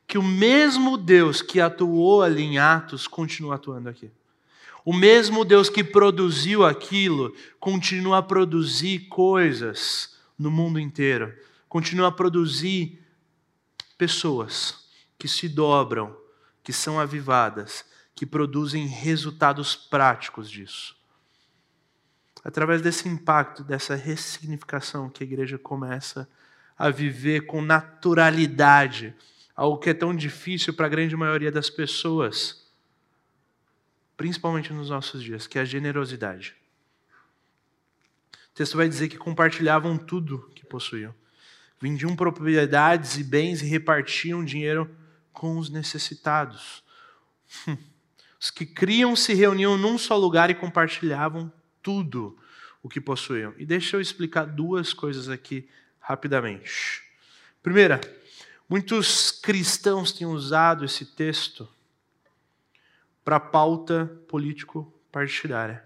que 0.07 0.19
o 0.19 0.23
mesmo 0.23 0.99
Deus 0.99 1.41
que 1.41 1.61
atuou 1.61 2.23
ali 2.23 2.43
em 2.43 2.59
Atos 2.59 3.07
continua 3.07 3.55
atuando 3.55 3.89
aqui. 3.89 4.11
O 4.85 4.93
mesmo 4.93 5.45
Deus 5.45 5.71
que 5.71 5.85
produziu 5.85 6.65
aquilo 6.65 7.35
continua 7.61 8.19
a 8.19 8.23
produzir 8.23 9.07
coisas 9.09 10.17
no 10.39 10.51
mundo 10.51 10.79
inteiro, 10.79 11.33
continua 11.69 12.09
a 12.09 12.13
produzir 12.13 13.01
pessoas 13.97 14.87
que 15.17 15.29
se 15.29 15.49
dobram, 15.49 16.17
que 16.65 16.73
são 16.73 16.99
avivadas, 16.99 17.85
que 18.15 18.27
produzem 18.27 18.87
resultados 18.87 19.77
práticos 19.77 20.51
disso. 20.51 20.97
Através 22.45 22.83
desse 22.83 23.09
impacto, 23.09 23.63
dessa 23.63 23.95
ressignificação 23.95 25.09
que 25.09 25.23
a 25.23 25.27
igreja 25.27 25.59
começa 25.59 26.29
a 26.77 26.91
viver 26.91 27.47
com 27.47 27.63
naturalidade 27.63 29.15
algo 29.55 29.79
que 29.79 29.91
é 29.91 29.95
tão 29.95 30.15
difícil 30.15 30.73
para 30.75 30.87
a 30.87 30.89
grande 30.89 31.17
maioria 31.17 31.53
das 31.53 31.71
pessoas, 31.71 32.67
principalmente 34.17 34.73
nos 34.73 34.91
nossos 34.91 35.23
dias, 35.23 35.47
que 35.47 35.59
é 35.59 35.63
a 35.63 35.65
generosidade. 35.65 36.57
O 38.51 38.55
texto 38.55 38.77
vai 38.77 38.89
dizer 38.89 39.09
que 39.09 39.17
compartilhavam 39.17 39.97
tudo 39.97 40.51
que 40.55 40.65
possuíam. 40.67 41.15
Vendiam 41.81 42.15
propriedades 42.15 43.17
e 43.17 43.25
bens 43.25 43.63
e 43.63 43.67
repartiam 43.67 44.45
dinheiro 44.45 44.95
com 45.33 45.59
os 45.59 45.71
necessitados. 45.71 46.83
Os 48.39 48.51
que 48.51 48.67
criam 48.67 49.15
se 49.15 49.35
reuniam 49.35 49.79
num 49.79 49.97
só 49.97 50.17
lugar 50.17 50.51
e 50.51 50.55
compartilhavam 50.55 51.53
tudo 51.83 52.39
o 52.83 52.89
que 52.89 53.01
possuíam. 53.01 53.55
E 53.59 53.67
deixa 53.67 53.97
eu 53.97 54.01
explicar 54.01 54.45
duas 54.45 54.93
coisas 54.93 55.29
aqui 55.29 55.69
rapidamente. 55.99 57.03
Primeira, 57.63 58.01
Muitos 58.73 59.31
cristãos 59.31 60.13
têm 60.13 60.27
usado 60.27 60.83
esse 60.83 61.05
texto 61.05 61.69
para 63.23 63.39
pauta 63.39 64.07
político-partidária. 64.27 65.85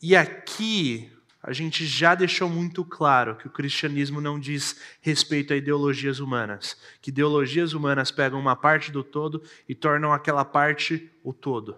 E 0.00 0.16
aqui 0.16 1.12
a 1.42 1.52
gente 1.52 1.84
já 1.84 2.14
deixou 2.14 2.48
muito 2.48 2.86
claro 2.86 3.36
que 3.36 3.46
o 3.46 3.50
cristianismo 3.50 4.18
não 4.18 4.40
diz 4.40 4.80
respeito 5.02 5.52
a 5.52 5.56
ideologias 5.56 6.20
humanas, 6.20 6.74
que 7.02 7.10
ideologias 7.10 7.74
humanas 7.74 8.10
pegam 8.10 8.40
uma 8.40 8.56
parte 8.56 8.90
do 8.90 9.04
todo 9.04 9.42
e 9.68 9.74
tornam 9.74 10.10
aquela 10.10 10.42
parte 10.42 11.12
o 11.22 11.34
todo. 11.34 11.76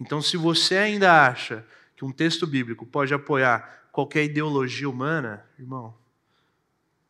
Então, 0.00 0.22
se 0.22 0.36
você 0.36 0.76
ainda 0.76 1.26
acha 1.26 1.66
que 1.96 2.04
um 2.04 2.12
texto 2.12 2.46
bíblico 2.46 2.86
pode 2.86 3.12
apoiar 3.12 3.88
qualquer 3.90 4.24
ideologia 4.24 4.88
humana, 4.88 5.44
irmão, 5.58 5.94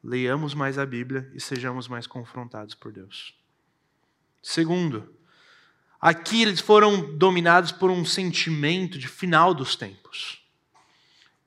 leiamos 0.02 0.54
mais 0.54 0.78
a 0.78 0.86
Bíblia 0.86 1.30
e 1.34 1.40
sejamos 1.40 1.86
mais 1.86 2.06
confrontados 2.06 2.74
por 2.74 2.90
Deus. 2.90 3.34
Segundo, 4.42 5.14
aqui 6.00 6.42
eles 6.42 6.60
foram 6.60 7.16
dominados 7.16 7.72
por 7.72 7.90
um 7.90 8.04
sentimento 8.04 8.98
de 8.98 9.08
final 9.08 9.52
dos 9.52 9.76
tempos. 9.76 10.42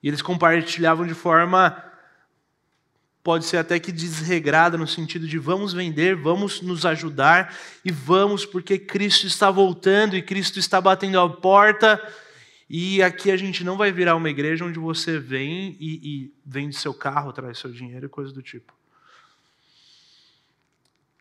E 0.04 0.08
eles 0.08 0.22
compartilhavam 0.22 1.08
de 1.08 1.14
forma 1.14 1.91
pode 3.24 3.46
ser 3.46 3.58
até 3.58 3.80
que 3.80 3.92
desregrada 3.92 4.78
no 4.78 4.88
sentido 4.88 5.28
de 5.28 5.38
vamos 5.38 5.74
vender, 5.74 6.16
vamos 6.16 6.62
nos 6.62 6.86
ajudar 6.86 7.56
e 7.86 7.92
vamos 7.92 8.46
porque 8.46 8.80
Cristo 8.80 9.28
está 9.28 9.52
voltando 9.52 10.16
e 10.16 10.22
Cristo 10.22 10.60
está 10.60 10.82
batendo 10.82 11.20
a 11.20 11.30
porta. 11.30 12.02
E 12.70 13.04
aqui 13.04 13.30
a 13.30 13.38
gente 13.38 13.64
não 13.64 13.78
vai 13.78 13.92
virar 13.92 14.16
uma 14.16 14.30
igreja 14.30 14.66
onde 14.66 14.80
você 14.80 15.20
vem 15.20 15.76
e, 15.80 16.00
e 16.04 16.34
vende 16.46 16.76
seu 16.76 16.94
carro, 16.94 17.34
traz 17.34 17.60
seu 17.60 17.72
dinheiro 17.72 18.06
e 18.06 18.10
coisa 18.10 18.32
do 18.32 18.42
tipo. 18.42 18.74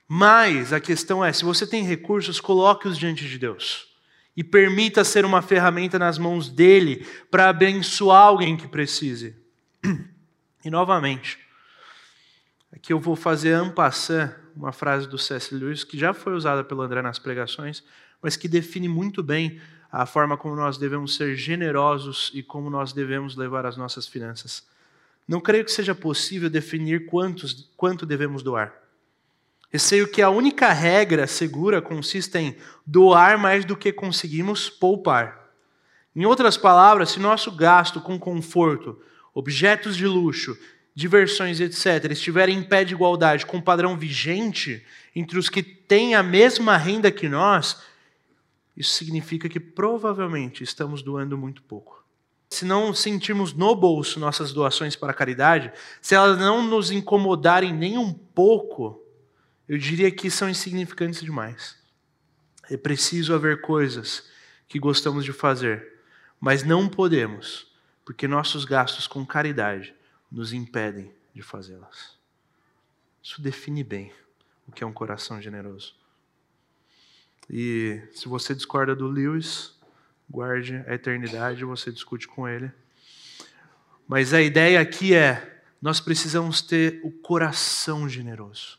Mas 0.09 0.73
a 0.73 0.81
questão 0.81 1.25
é: 1.25 1.33
se 1.33 1.45
você 1.45 1.67
tem 1.67 1.85
recursos, 1.85 2.41
coloque-os 2.41 2.99
diante 2.99 3.29
de 3.29 3.39
Deus. 3.39 3.89
E 4.37 4.45
permita 4.45 5.05
ser 5.05 5.25
uma 5.25 5.43
ferramenta 5.43 5.99
nas 5.99 6.17
mãos 6.17 6.49
dele 6.49 7.07
para 7.31 7.49
abençoar 7.49 8.27
alguém 8.27 8.57
que 8.57 8.67
precise. 8.67 9.37
E 10.63 10.69
novamente, 10.69 11.39
aqui 12.73 12.93
eu 12.93 13.01
vou 13.01 13.17
fazer 13.17 13.53
ampassant 13.53 14.33
uma 14.57 14.73
frase 14.73 15.09
do 15.09 15.19
C.S. 15.19 15.55
Lewis 15.55 15.85
que 15.85 15.99
já 15.99 16.13
foi 16.13 16.33
usada 16.35 16.63
pelo 16.63 16.83
André 16.83 17.03
nas 17.03 17.19
pregações, 17.19 17.83
mas 18.23 18.37
que 18.37 18.49
define 18.49 18.89
muito 18.89 19.23
bem 19.23 19.61
a 19.91 20.07
forma 20.07 20.37
como 20.37 20.55
nós 20.55 20.79
devemos 20.79 21.17
ser 21.17 21.35
generosos 21.35 22.31
e 22.35 22.43
como 22.43 22.71
nós 22.71 22.93
devemos 22.93 23.37
levar 23.37 23.67
as 23.67 23.77
nossas 23.77 24.07
finanças. 24.07 24.65
Não 25.27 25.41
creio 25.41 25.65
que 25.65 25.73
seja 25.73 25.95
possível 25.95 26.49
definir 26.49 27.07
quantos, 27.07 27.71
quanto 27.77 28.07
devemos 28.07 28.43
doar. 28.43 28.73
Receio 29.73 30.11
que 30.11 30.21
a 30.21 30.31
única 30.31 30.73
regra 30.73 31.27
segura 31.27 31.81
consista 31.81 32.41
em 32.41 32.57
doar 32.85 33.39
mais 33.39 33.65
do 33.65 33.77
que 33.77 33.93
conseguimos 33.93 34.69
poupar. 34.69 35.49
Em 36.15 36.27
outras 36.27 36.57
palavras, 36.57 37.11
se 37.11 37.21
nosso 37.21 37.53
gasto 37.53 38.01
com 38.01 38.19
conforto, 38.19 39.01
objetos 39.33 39.97
de 39.97 40.07
luxo, 40.07 40.59
diversões, 40.95 41.61
etc., 41.61 42.11
estiverem 42.11 42.59
em 42.59 42.63
pé 42.63 42.85
de 42.85 42.95
igualdade 42.95 43.47
com 43.47 43.59
o 43.59 43.63
padrão 43.63 43.97
vigente 43.97 44.85
entre 45.15 45.39
os 45.39 45.49
que 45.49 45.63
têm 45.63 46.15
a 46.15 46.23
mesma 46.23 46.77
renda 46.77 47.11
que 47.11 47.29
nós, 47.29 47.83
isso 48.77 48.95
significa 48.95 49.49
que 49.49 49.61
provavelmente 49.61 50.63
estamos 50.63 51.03
doando 51.03 51.37
muito 51.37 51.63
pouco. 51.63 52.05
Se 52.51 52.65
não 52.65 52.93
sentirmos 52.93 53.53
no 53.53 53.75
bolso 53.77 54.19
nossas 54.19 54.53
doações 54.53 54.97
para 54.97 55.13
a 55.13 55.15
caridade, 55.15 55.73
se 56.03 56.15
elas 56.15 56.39
não 56.39 56.63
nos 56.63 56.91
incomodarem 56.91 57.73
nem 57.73 57.97
um 57.97 58.13
pouco, 58.13 59.01
eu 59.69 59.79
diria 59.79 60.11
que 60.11 60.31
são 60.31 60.49
insignificantes 60.49 61.21
demais. 61.21 61.77
É 62.69 62.77
preciso 62.77 63.35
haver 63.35 63.61
coisas 63.61 64.29
que 64.67 64.79
gostamos 64.79 65.25
de 65.25 65.33
fazer, 65.33 66.01
mas 66.41 66.65
não 66.65 66.89
podemos, 66.89 67.69
porque 68.05 68.27
nossos 68.27 68.65
gastos 68.65 69.07
com 69.07 69.25
caridade 69.25 69.95
nos 70.31 70.53
impedem 70.53 71.13
de 71.35 71.43
fazê-las. 71.43 72.19
Isso 73.23 73.41
define 73.41 73.83
bem 73.83 74.13
o 74.67 74.73
que 74.73 74.85
é 74.85 74.87
um 74.87 74.93
coração 74.93 75.41
generoso. 75.41 75.95
E 77.49 78.01
se 78.13 78.29
você 78.29 78.55
discorda 78.55 78.95
do 78.95 79.09
Lewis, 79.09 79.75
guarde 80.29 80.77
a 80.87 80.95
eternidade, 80.95 81.65
você 81.65 81.91
discute 81.91 82.29
com 82.29 82.49
ele. 82.49 82.71
Mas 84.07 84.33
a 84.33 84.41
ideia 84.41 84.81
aqui 84.81 85.15
é: 85.15 85.63
nós 85.83 86.01
precisamos 86.01 86.63
ter 86.63 87.01
o 87.03 87.11
coração 87.11 88.09
generoso. 88.09 88.79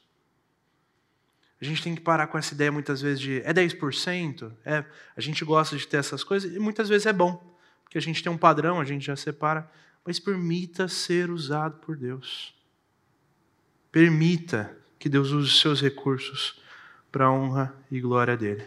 A 1.62 1.66
gente 1.66 1.84
tem 1.84 1.94
que 1.94 2.02
parar 2.02 2.26
com 2.28 2.38
essa 2.38 2.56
ideia 2.56 2.72
muitas 2.72 3.02
vezes 3.02 3.20
de 3.20 3.40
é 3.42 3.54
10%, 3.54 4.52
é, 4.66 4.84
a 5.16 5.22
gente 5.22 5.46
gosta 5.46 5.78
de 5.78 5.88
ter 5.88 5.98
essas 5.98 6.24
coisas 6.24 6.52
e 6.52 6.58
muitas 6.58 6.90
vezes 6.90 7.06
é 7.06 7.14
bom, 7.14 7.56
porque 7.84 8.00
a 8.00 8.02
gente 8.02 8.24
tem 8.24 8.32
um 8.32 8.38
padrão, 8.38 8.80
a 8.80 8.84
gente 8.84 9.06
já 9.06 9.16
separa, 9.16 9.70
mas 10.06 10.20
permita 10.20 10.88
ser 10.88 11.30
usado 11.30 11.78
por 11.80 11.96
Deus. 11.96 12.54
Permita 13.92 14.76
que 14.98 15.10
Deus 15.10 15.32
use 15.32 15.48
os 15.48 15.60
seus 15.60 15.82
recursos 15.82 16.60
para 17.12 17.26
a 17.26 17.32
honra 17.32 17.76
e 17.92 18.00
glória 18.00 18.38
dele. 18.38 18.66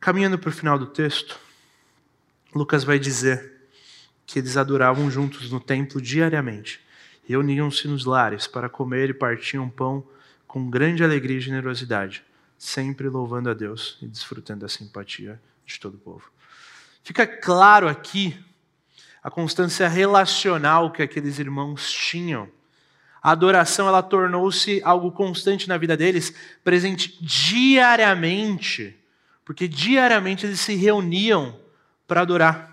Caminhando 0.00 0.38
para 0.38 0.50
o 0.50 0.52
final 0.52 0.78
do 0.78 0.86
texto, 0.86 1.38
Lucas 2.54 2.84
vai 2.84 2.98
dizer 2.98 3.54
que 4.26 4.38
eles 4.38 4.56
adoravam 4.56 5.10
juntos 5.10 5.50
no 5.50 5.60
templo 5.60 6.00
diariamente, 6.00 6.80
reuniam-se 7.24 7.86
nos 7.86 8.04
lares 8.04 8.46
para 8.46 8.68
comer 8.68 9.10
e 9.10 9.14
partiam 9.14 9.68
pão 9.68 10.06
com 10.46 10.68
grande 10.68 11.04
alegria 11.04 11.38
e 11.38 11.40
generosidade, 11.40 12.24
sempre 12.58 13.08
louvando 13.08 13.50
a 13.50 13.54
Deus 13.54 13.98
e 14.00 14.06
desfrutando 14.06 14.60
da 14.60 14.68
simpatia 14.68 15.40
de 15.64 15.78
todo 15.78 15.94
o 15.94 15.98
povo. 15.98 16.30
Fica 17.02 17.26
claro 17.26 17.88
aqui 17.88 18.42
a 19.26 19.30
constância 19.30 19.88
relacional 19.88 20.92
que 20.92 21.02
aqueles 21.02 21.40
irmãos 21.40 21.90
tinham. 21.90 22.48
A 23.20 23.32
adoração 23.32 23.88
ela 23.88 24.00
tornou-se 24.00 24.80
algo 24.84 25.10
constante 25.10 25.68
na 25.68 25.76
vida 25.76 25.96
deles, 25.96 26.32
presente 26.62 27.18
diariamente, 27.20 28.96
porque 29.44 29.66
diariamente 29.66 30.46
eles 30.46 30.60
se 30.60 30.76
reuniam 30.76 31.60
para 32.06 32.20
adorar. 32.20 32.72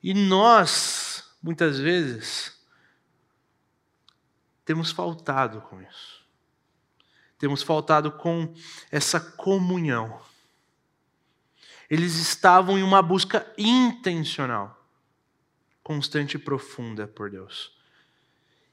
E 0.00 0.14
nós, 0.14 1.28
muitas 1.42 1.76
vezes, 1.76 2.56
temos 4.64 4.92
faltado 4.92 5.60
com 5.62 5.82
isso. 5.82 6.24
Temos 7.36 7.64
faltado 7.64 8.12
com 8.12 8.54
essa 8.92 9.18
comunhão. 9.18 10.20
Eles 11.90 12.14
estavam 12.14 12.78
em 12.78 12.84
uma 12.84 13.02
busca 13.02 13.44
intencional, 13.58 14.77
constante 15.88 16.34
e 16.34 16.38
profunda 16.38 17.06
por 17.06 17.30
Deus. 17.30 17.72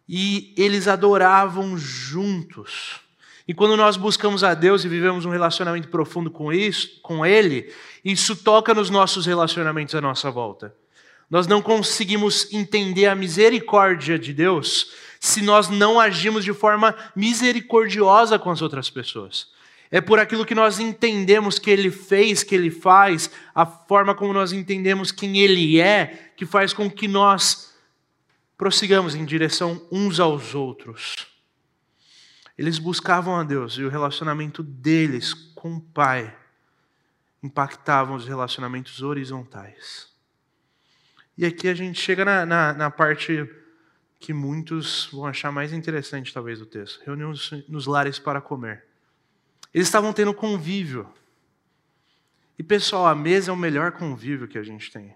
E 0.08 0.54
eles 0.58 0.86
adoravam 0.86 1.78
juntos. 1.78 3.00
E 3.48 3.54
quando 3.54 3.78
nós 3.78 3.96
buscamos 3.96 4.44
a 4.44 4.54
Deus 4.54 4.84
e 4.84 4.90
vivemos 4.90 5.24
um 5.24 5.30
relacionamento 5.30 5.88
profundo 5.88 6.30
com 6.30 6.52
isso, 6.52 7.00
com 7.02 7.26
ele, 7.26 7.74
isso 8.04 8.36
toca 8.36 8.74
nos 8.74 8.90
nossos 8.90 9.26
relacionamentos 9.26 9.96
à 9.96 10.02
nossa 10.02 10.30
volta. 10.30 10.76
Nós 11.30 11.48
não 11.48 11.62
conseguimos 11.62 12.52
entender 12.52 13.06
a 13.06 13.16
misericórdia 13.16 14.20
de 14.20 14.34
Deus 14.34 14.92
se 15.18 15.42
nós 15.42 15.70
não 15.70 15.98
agimos 15.98 16.44
de 16.44 16.52
forma 16.52 16.94
misericordiosa 17.16 18.38
com 18.38 18.52
as 18.52 18.62
outras 18.62 18.90
pessoas. 18.90 19.48
É 19.90 20.02
por 20.02 20.20
aquilo 20.20 20.46
que 20.46 20.54
nós 20.54 20.80
entendemos 20.80 21.58
que 21.58 21.70
Ele 21.72 21.90
fez, 21.90 22.44
que 22.44 22.56
Ele 22.56 22.70
faz, 22.70 23.32
a 23.54 23.66
forma 23.66 24.14
como 24.14 24.34
nós 24.34 24.52
entendemos 24.52 25.12
quem 25.12 25.38
Ele 25.38 25.80
é, 25.80 26.25
que 26.36 26.46
faz 26.46 26.74
com 26.74 26.90
que 26.90 27.08
nós 27.08 27.74
prossigamos 28.58 29.16
em 29.16 29.26
direção 29.26 29.86
uns 29.92 30.20
aos 30.20 30.56
outros. 30.56 31.16
Eles 32.58 32.80
buscavam 32.80 33.36
a 33.36 33.44
Deus 33.44 33.74
e 33.74 33.84
o 33.84 33.90
relacionamento 33.90 34.64
deles 34.64 35.34
com 35.34 35.76
o 35.76 35.82
Pai 35.82 36.36
impactavam 37.44 38.16
os 38.16 38.26
relacionamentos 38.26 39.02
horizontais. 39.02 40.10
E 41.38 41.46
aqui 41.46 41.68
a 41.68 41.74
gente 41.74 42.02
chega 42.02 42.24
na, 42.24 42.46
na, 42.46 42.74
na 42.74 42.90
parte 42.90 43.48
que 44.20 44.34
muitos 44.34 45.10
vão 45.12 45.26
achar 45.26 45.52
mais 45.52 45.74
interessante, 45.74 46.34
talvez, 46.34 46.60
do 46.60 46.66
texto. 46.66 47.04
Reunidos 47.06 47.52
nos 47.68 47.86
lares 47.86 48.18
para 48.18 48.40
comer. 48.40 48.86
Eles 49.74 49.88
estavam 49.88 50.14
tendo 50.14 50.34
convívio. 50.34 51.08
E, 52.58 52.64
pessoal, 52.64 53.06
a 53.06 53.14
mesa 53.14 53.52
é 53.52 53.54
o 53.54 53.58
melhor 53.58 53.92
convívio 53.92 54.48
que 54.48 54.58
a 54.58 54.64
gente 54.64 54.90
tem. 54.90 55.16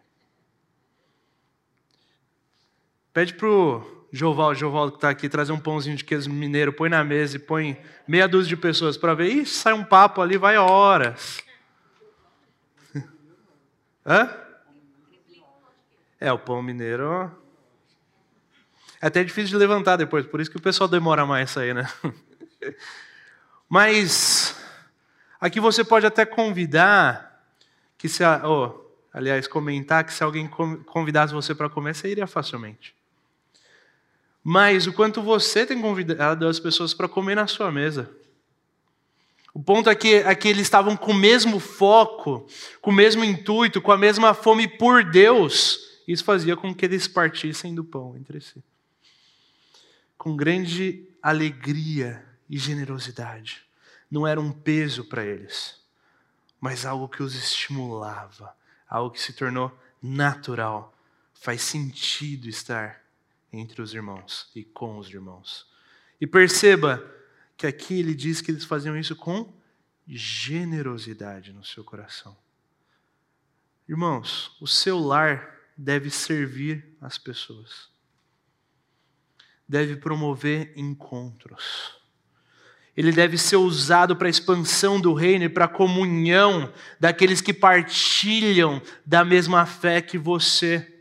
Pede 3.13 3.33
pro 3.33 4.07
Joval, 4.11 4.55
Joval 4.55 4.91
que 4.91 4.97
está 4.97 5.09
aqui, 5.09 5.29
trazer 5.29 5.51
um 5.51 5.59
pãozinho 5.59 5.95
de 5.95 6.03
queijo 6.03 6.29
mineiro, 6.29 6.73
põe 6.73 6.89
na 6.89 7.03
mesa 7.03 7.35
e 7.35 7.39
põe 7.39 7.79
meia 8.07 8.27
dúzia 8.27 8.49
de 8.49 8.57
pessoas 8.57 8.97
para 8.97 9.13
ver. 9.13 9.29
Ih, 9.29 9.45
sai 9.45 9.73
um 9.73 9.83
papo 9.83 10.21
ali, 10.21 10.37
vai 10.37 10.57
horas. 10.57 11.43
Hã? 14.05 14.29
É, 16.19 16.31
o 16.33 16.39
pão 16.39 16.61
mineiro 16.61 17.31
é 19.01 19.07
até 19.07 19.23
difícil 19.23 19.51
de 19.51 19.57
levantar 19.57 19.95
depois, 19.95 20.25
por 20.25 20.41
isso 20.41 20.51
que 20.51 20.57
o 20.57 20.61
pessoal 20.61 20.89
demora 20.89 21.25
mais 21.25 21.49
a 21.49 21.53
sair, 21.53 21.73
né? 21.73 21.89
Mas 23.69 24.59
aqui 25.39 25.59
você 25.59 25.83
pode 25.83 26.05
até 26.05 26.25
convidar 26.25 27.45
que 27.97 28.09
se, 28.09 28.23
oh, 28.43 28.91
aliás, 29.13 29.47
comentar 29.47 30.03
que 30.03 30.11
se 30.11 30.23
alguém 30.23 30.47
convidasse 30.47 31.33
você 31.33 31.55
para 31.55 31.69
comer, 31.69 31.95
você 31.95 32.09
iria 32.09 32.27
facilmente. 32.27 32.98
Mas 34.43 34.87
o 34.87 34.93
quanto 34.93 35.21
você 35.21 35.65
tem 35.65 35.81
convidado 35.81 36.47
as 36.47 36.59
pessoas 36.59 36.93
para 36.93 37.09
comer 37.09 37.35
na 37.35 37.47
sua 37.47 37.71
mesa. 37.71 38.09
O 39.53 39.61
ponto 39.61 39.89
é 39.89 39.95
que, 39.95 40.15
é 40.15 40.33
que 40.35 40.47
eles 40.47 40.61
estavam 40.61 40.95
com 40.95 41.11
o 41.11 41.15
mesmo 41.15 41.59
foco, 41.59 42.47
com 42.81 42.91
o 42.91 42.93
mesmo 42.93 43.23
intuito, 43.23 43.81
com 43.81 43.91
a 43.91 43.97
mesma 43.97 44.33
fome 44.33 44.67
por 44.67 45.03
Deus. 45.03 45.79
Isso 46.07 46.23
fazia 46.23 46.55
com 46.55 46.73
que 46.73 46.85
eles 46.85 47.07
partissem 47.07 47.75
do 47.75 47.83
pão 47.83 48.15
entre 48.15 48.39
si 48.39 48.63
com 50.19 50.35
grande 50.35 51.07
alegria 51.23 52.23
e 52.49 52.57
generosidade. 52.57 53.65
Não 54.11 54.27
era 54.27 54.39
um 54.39 54.51
peso 54.51 55.05
para 55.05 55.23
eles, 55.23 55.79
mas 56.59 56.85
algo 56.85 57.07
que 57.07 57.23
os 57.23 57.33
estimulava, 57.33 58.53
algo 58.87 59.11
que 59.11 59.21
se 59.21 59.31
tornou 59.31 59.71
natural. 60.03 60.93
Faz 61.33 61.61
sentido 61.61 62.49
estar 62.49 63.01
entre 63.51 63.81
os 63.81 63.93
irmãos 63.93 64.49
e 64.55 64.63
com 64.63 64.97
os 64.97 65.09
irmãos. 65.09 65.67
E 66.19 66.27
perceba 66.27 67.03
que 67.57 67.67
aqui 67.67 67.99
ele 67.99 68.13
diz 68.13 68.41
que 68.41 68.51
eles 68.51 68.65
faziam 68.65 68.97
isso 68.97 69.15
com 69.15 69.53
generosidade 70.07 71.53
no 71.53 71.63
seu 71.63 71.83
coração. 71.83 72.35
Irmãos, 73.87 74.55
o 74.59 74.67
seu 74.67 74.99
lar 74.99 75.57
deve 75.75 76.09
servir 76.09 76.85
as 77.01 77.17
pessoas, 77.17 77.89
deve 79.67 79.95
promover 79.95 80.73
encontros. 80.75 81.97
Ele 82.95 83.11
deve 83.11 83.37
ser 83.37 83.55
usado 83.55 84.15
para 84.15 84.27
a 84.27 84.29
expansão 84.29 84.99
do 84.99 85.13
reino 85.13 85.45
e 85.45 85.49
para 85.49 85.65
a 85.65 85.69
comunhão 85.69 86.73
daqueles 86.99 87.39
que 87.39 87.53
partilham 87.53 88.81
da 89.05 89.23
mesma 89.23 89.65
fé 89.65 90.01
que 90.01 90.17
você. 90.17 90.98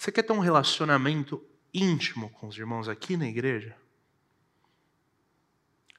Você 0.00 0.10
quer 0.10 0.22
ter 0.22 0.32
um 0.32 0.38
relacionamento 0.38 1.44
íntimo 1.74 2.30
com 2.30 2.48
os 2.48 2.56
irmãos 2.56 2.88
aqui 2.88 3.18
na 3.18 3.28
igreja? 3.28 3.76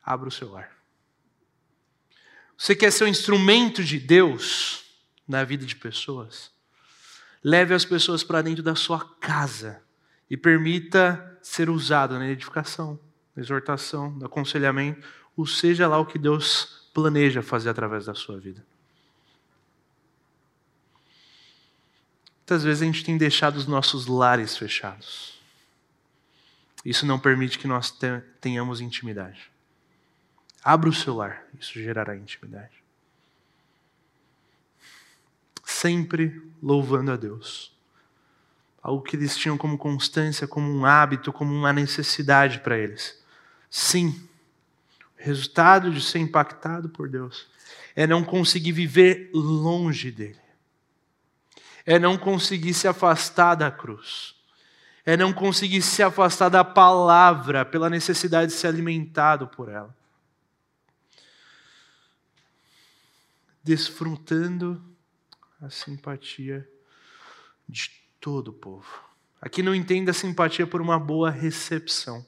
Abra 0.04 0.28
o 0.28 0.32
seu 0.32 0.50
lar. 0.50 0.76
Você 2.58 2.76
quer 2.76 2.92
ser 2.92 3.04
um 3.04 3.08
instrumento 3.08 3.84
de 3.84 4.00
Deus 4.00 4.86
na 5.28 5.44
vida 5.44 5.68
de 5.68 5.76
pessoas? 5.76 6.52
Leve 7.44 7.76
as 7.76 7.86
pessoas 7.86 8.24
para 8.24 8.42
dentro 8.42 8.64
da 8.64 8.74
sua 8.74 9.08
casa 9.20 9.84
e 10.28 10.36
permita 10.36 11.38
ser 11.40 11.70
usado 11.70 12.18
na 12.18 12.28
edificação, 12.28 13.00
na 13.36 13.44
exortação, 13.44 14.10
no 14.10 14.26
aconselhamento, 14.26 15.08
ou 15.38 15.46
seja 15.46 15.88
lá 15.88 16.00
o 16.00 16.08
que 16.08 16.18
Deus 16.18 16.90
planeja 16.92 17.44
fazer 17.44 17.70
através 17.70 18.08
da 18.08 18.16
sua 18.16 18.40
vida. 18.40 18.66
Muitas 22.52 22.66
vezes 22.66 22.82
a 22.82 22.86
gente 22.86 23.06
tem 23.06 23.18
deixado 23.18 23.56
os 23.56 23.66
nossos 23.66 24.08
lares 24.08 24.58
fechados. 24.58 25.40
Isso 26.84 27.06
não 27.06 27.18
permite 27.18 27.58
que 27.58 27.66
nós 27.66 27.98
tenhamos 28.42 28.82
intimidade. 28.82 29.50
Abra 30.62 30.90
o 30.90 30.94
seu 30.94 31.16
lar, 31.16 31.46
isso 31.58 31.82
gerará 31.82 32.14
intimidade. 32.14 32.84
Sempre 35.64 36.42
louvando 36.62 37.14
a 37.14 37.16
Deus. 37.16 37.72
Algo 38.84 39.02
que 39.02 39.16
eles 39.16 39.38
tinham 39.38 39.58
como 39.58 39.78
constância, 39.78 40.46
como 40.46 40.70
um 40.70 40.86
hábito, 40.86 41.32
como 41.32 41.56
uma 41.56 41.72
necessidade 41.72 42.60
para 42.60 42.78
eles. 42.78 43.24
Sim, 43.70 44.10
o 45.18 45.24
resultado 45.24 45.90
de 45.90 46.02
ser 46.02 46.20
impactado 46.20 46.90
por 46.90 47.08
Deus 47.08 47.48
é 47.96 48.06
não 48.06 48.26
conseguir 48.26 48.74
viver 48.74 49.30
longe 49.34 50.12
dele 50.12 50.41
é 51.86 51.98
não 51.98 52.18
conseguir 52.18 52.74
se 52.74 52.88
afastar 52.88 53.56
da 53.56 53.72
cruz, 53.72 54.36
é 55.06 55.18
não 55.18 55.34
conseguir 55.34 55.82
se 55.82 56.04
afastar 56.04 56.50
da 56.50 56.64
palavra 56.64 57.66
pela 57.66 57.90
necessidade 57.90 58.52
de 58.52 58.58
ser 58.58 58.68
alimentado 58.68 59.48
por 59.48 59.70
ela. 59.70 59.96
Desfrutando 63.64 64.84
a 65.62 65.70
simpatia 65.70 66.68
de 67.68 67.92
todo 68.20 68.50
o 68.50 68.54
povo. 68.54 68.88
Aqui 69.42 69.64
não 69.64 69.74
entenda 69.74 70.12
a 70.12 70.14
simpatia 70.14 70.68
por 70.68 70.82
uma 70.82 71.00
boa 71.00 71.30
recepção. 71.30 72.26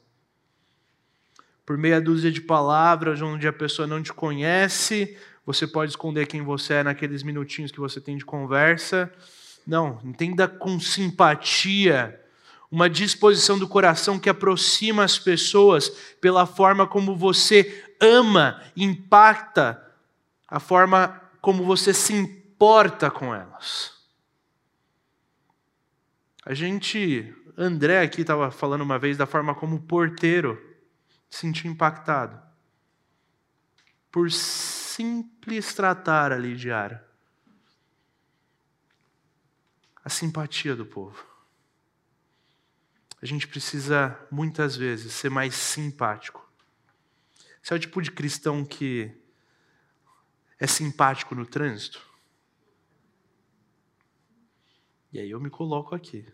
Por 1.66 1.78
meia 1.78 2.02
dúzia 2.02 2.32
de 2.32 2.42
palavras, 2.42 3.22
onde 3.22 3.48
a 3.48 3.54
pessoa 3.54 3.88
não 3.88 4.02
te 4.02 4.12
conhece, 4.12 5.18
você 5.46 5.66
pode 5.66 5.92
esconder 5.92 6.28
quem 6.28 6.42
você 6.42 6.76
é 6.76 6.84
naqueles 6.84 7.24
minutinhos 7.24 7.72
que 7.72 7.80
você 7.80 8.02
tem 8.02 8.18
de 8.18 8.26
conversa 8.26 9.12
não, 9.66 10.00
entenda 10.04 10.48
com 10.48 10.80
simpatia, 10.80 12.20
uma 12.70 12.90
disposição 12.90 13.58
do 13.58 13.68
coração 13.68 14.20
que 14.20 14.30
aproxima 14.30 15.04
as 15.04 15.18
pessoas 15.18 15.90
pela 16.20 16.46
forma 16.46 16.88
como 16.88 17.16
você 17.16 17.96
ama, 18.02 18.62
impacta, 18.76 19.80
a 20.48 20.60
forma 20.60 21.22
como 21.40 21.64
você 21.64 21.94
se 21.94 22.14
importa 22.14 23.10
com 23.10 23.34
elas. 23.34 23.94
A 26.46 26.54
gente, 26.54 27.34
André 27.58 28.02
aqui 28.02 28.22
estava 28.22 28.52
falando 28.52 28.82
uma 28.82 29.00
vez 29.00 29.18
da 29.18 29.26
forma 29.26 29.56
como 29.56 29.78
o 29.78 29.82
porteiro 29.82 30.62
se 31.30 31.40
sentiu 31.40 31.72
impactado 31.72 32.42
por 34.12 34.30
simples 34.32 35.74
tratar 35.74 36.32
ali 36.32 36.56
diário 36.56 37.00
a 40.04 40.10
simpatia 40.10 40.76
do 40.76 40.86
povo. 40.86 41.26
A 43.22 43.26
gente 43.26 43.48
precisa, 43.48 44.20
muitas 44.30 44.76
vezes, 44.76 45.14
ser 45.14 45.30
mais 45.30 45.56
simpático. 45.56 46.46
Você 47.62 47.74
é 47.74 47.78
o 47.78 47.80
tipo 47.80 48.02
de 48.02 48.12
cristão 48.12 48.66
que 48.66 49.16
é 50.60 50.68
simpático 50.68 51.34
no 51.34 51.46
trânsito? 51.46 52.06
E 55.14 55.20
aí 55.20 55.32
eu 55.32 55.40
me 55.40 55.50
coloco 55.50 55.96
aqui. 55.96 56.28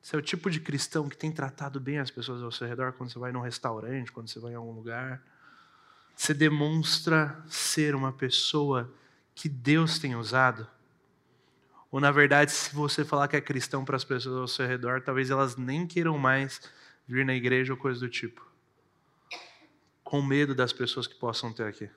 Você 0.00 0.14
é 0.14 0.18
o 0.18 0.22
tipo 0.22 0.48
de 0.48 0.60
cristão 0.60 1.08
que 1.08 1.16
tem 1.16 1.32
tratado 1.32 1.80
bem 1.80 1.98
as 1.98 2.10
pessoas 2.10 2.42
ao 2.42 2.52
seu 2.52 2.68
redor 2.68 2.92
quando 2.92 3.10
você 3.10 3.18
vai 3.18 3.32
num 3.32 3.40
restaurante, 3.40 4.12
quando 4.12 4.28
você 4.28 4.38
vai 4.38 4.52
em 4.52 4.56
algum 4.56 4.72
lugar. 4.72 5.20
Você 6.14 6.32
demonstra 6.32 7.42
ser 7.48 7.96
uma 7.96 8.12
pessoa 8.12 8.92
que 9.34 9.48
Deus 9.48 9.98
tem 9.98 10.14
usado 10.14 10.68
ou, 11.90 12.00
na 12.00 12.12
verdade, 12.12 12.52
se 12.52 12.74
você 12.74 13.04
falar 13.04 13.26
que 13.26 13.36
é 13.36 13.40
cristão 13.40 13.84
para 13.84 13.96
as 13.96 14.04
pessoas 14.04 14.36
ao 14.36 14.46
seu 14.46 14.66
redor, 14.66 15.00
talvez 15.02 15.28
elas 15.28 15.56
nem 15.56 15.86
queiram 15.86 16.16
mais 16.16 16.60
vir 17.06 17.24
na 17.24 17.34
igreja 17.34 17.72
ou 17.72 17.76
coisa 17.76 17.98
do 17.98 18.08
tipo. 18.08 18.46
Com 20.04 20.22
medo 20.22 20.54
das 20.54 20.72
pessoas 20.72 21.08
que 21.08 21.16
possam 21.16 21.52
ter 21.52 21.64
aqui. 21.64 21.90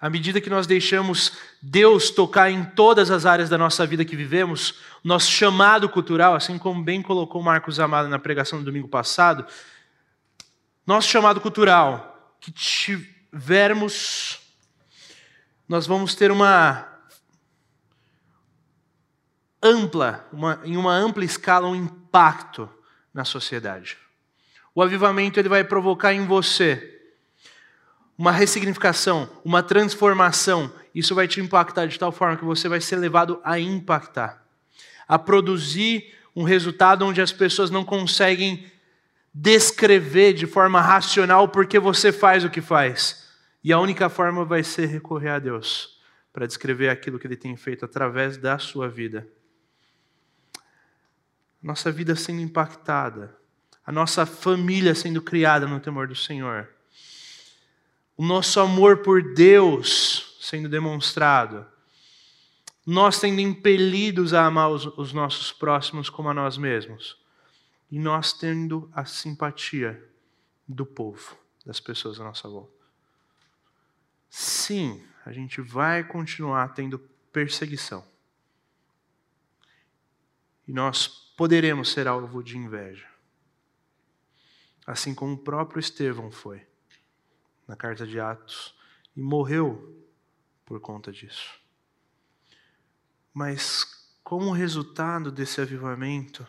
À 0.00 0.08
medida 0.08 0.40
que 0.40 0.48
nós 0.48 0.64
deixamos 0.64 1.32
Deus 1.60 2.10
tocar 2.10 2.52
em 2.52 2.64
todas 2.64 3.10
as 3.10 3.26
áreas 3.26 3.48
da 3.48 3.58
nossa 3.58 3.84
vida 3.84 4.04
que 4.04 4.14
vivemos, 4.14 4.78
nosso 5.02 5.28
chamado 5.28 5.88
cultural, 5.88 6.36
assim 6.36 6.56
como 6.56 6.84
bem 6.84 7.02
colocou 7.02 7.42
Marcos 7.42 7.80
Amado 7.80 8.08
na 8.08 8.18
pregação 8.18 8.60
do 8.60 8.64
domingo 8.64 8.86
passado, 8.86 9.44
nosso 10.86 11.08
chamado 11.08 11.40
cultural, 11.40 12.36
que 12.40 12.52
tivermos, 12.52 14.38
nós 15.68 15.84
vamos 15.84 16.14
ter 16.14 16.30
uma 16.30 16.87
ampla, 19.62 20.26
uma, 20.32 20.60
em 20.64 20.76
uma 20.76 20.94
ampla 20.94 21.24
escala, 21.24 21.68
um 21.68 21.74
impacto 21.74 22.68
na 23.12 23.24
sociedade. 23.24 23.96
O 24.74 24.82
avivamento 24.82 25.40
ele 25.40 25.48
vai 25.48 25.64
provocar 25.64 26.12
em 26.12 26.24
você 26.24 26.96
uma 28.16 28.32
ressignificação, 28.32 29.28
uma 29.44 29.62
transformação. 29.62 30.72
Isso 30.94 31.14
vai 31.14 31.26
te 31.28 31.40
impactar 31.40 31.86
de 31.86 31.98
tal 31.98 32.12
forma 32.12 32.36
que 32.36 32.44
você 32.44 32.68
vai 32.68 32.80
ser 32.80 32.96
levado 32.96 33.40
a 33.44 33.58
impactar, 33.58 34.44
a 35.06 35.18
produzir 35.18 36.14
um 36.34 36.44
resultado 36.44 37.04
onde 37.04 37.20
as 37.20 37.32
pessoas 37.32 37.70
não 37.70 37.84
conseguem 37.84 38.70
descrever 39.34 40.32
de 40.32 40.46
forma 40.46 40.80
racional 40.80 41.48
porque 41.48 41.78
você 41.78 42.12
faz 42.12 42.44
o 42.44 42.50
que 42.50 42.60
faz. 42.60 43.28
E 43.62 43.72
a 43.72 43.78
única 43.78 44.08
forma 44.08 44.44
vai 44.44 44.62
ser 44.62 44.86
recorrer 44.86 45.30
a 45.30 45.38
Deus 45.38 45.98
para 46.32 46.46
descrever 46.46 46.88
aquilo 46.88 47.18
que 47.18 47.26
Ele 47.26 47.36
tem 47.36 47.56
feito 47.56 47.84
através 47.84 48.36
da 48.36 48.58
sua 48.58 48.88
vida 48.88 49.26
nossa 51.62 51.90
vida 51.90 52.14
sendo 52.14 52.40
impactada, 52.40 53.36
a 53.84 53.90
nossa 53.90 54.24
família 54.24 54.94
sendo 54.94 55.20
criada 55.20 55.66
no 55.66 55.80
temor 55.80 56.06
do 56.06 56.14
Senhor, 56.14 56.68
o 58.16 58.24
nosso 58.24 58.60
amor 58.60 58.98
por 58.98 59.34
Deus 59.34 60.38
sendo 60.40 60.68
demonstrado, 60.68 61.66
nós 62.86 63.16
sendo 63.16 63.40
impelidos 63.40 64.32
a 64.32 64.46
amar 64.46 64.70
os, 64.70 64.86
os 64.98 65.12
nossos 65.12 65.52
próximos 65.52 66.08
como 66.08 66.28
a 66.30 66.34
nós 66.34 66.56
mesmos, 66.56 67.18
e 67.90 67.98
nós 67.98 68.32
tendo 68.32 68.90
a 68.94 69.04
simpatia 69.04 70.02
do 70.66 70.84
povo, 70.86 71.36
das 71.64 71.80
pessoas 71.80 72.20
à 72.20 72.24
nossa 72.24 72.48
volta. 72.48 72.72
Sim, 74.28 75.02
a 75.24 75.32
gente 75.32 75.60
vai 75.60 76.04
continuar 76.04 76.68
tendo 76.74 76.98
perseguição. 77.32 78.06
E 80.66 80.72
nós 80.72 81.27
poderemos 81.38 81.90
ser 81.90 82.08
alvo 82.08 82.42
de 82.42 82.58
inveja. 82.58 83.06
Assim 84.84 85.14
como 85.14 85.34
o 85.34 85.38
próprio 85.38 85.78
Estevão 85.78 86.32
foi, 86.32 86.66
na 87.64 87.76
carta 87.76 88.04
de 88.04 88.18
Atos, 88.18 88.74
e 89.16 89.22
morreu 89.22 90.04
por 90.66 90.80
conta 90.80 91.12
disso. 91.12 91.60
Mas, 93.32 93.86
como 94.24 94.50
resultado 94.50 95.30
desse 95.30 95.60
avivamento, 95.60 96.44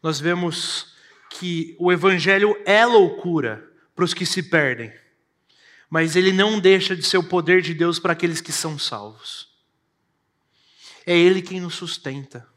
nós 0.00 0.20
vemos 0.20 0.94
que 1.28 1.76
o 1.80 1.90
Evangelho 1.90 2.54
é 2.64 2.86
loucura 2.86 3.68
para 3.92 4.04
os 4.04 4.14
que 4.14 4.24
se 4.24 4.40
perdem, 4.40 4.94
mas 5.90 6.14
ele 6.14 6.32
não 6.32 6.60
deixa 6.60 6.94
de 6.94 7.02
ser 7.02 7.18
o 7.18 7.28
poder 7.28 7.60
de 7.60 7.74
Deus 7.74 7.98
para 7.98 8.12
aqueles 8.12 8.40
que 8.40 8.52
são 8.52 8.78
salvos. 8.78 9.52
É 11.04 11.18
Ele 11.18 11.42
quem 11.42 11.58
nos 11.58 11.74
sustenta. 11.74 12.51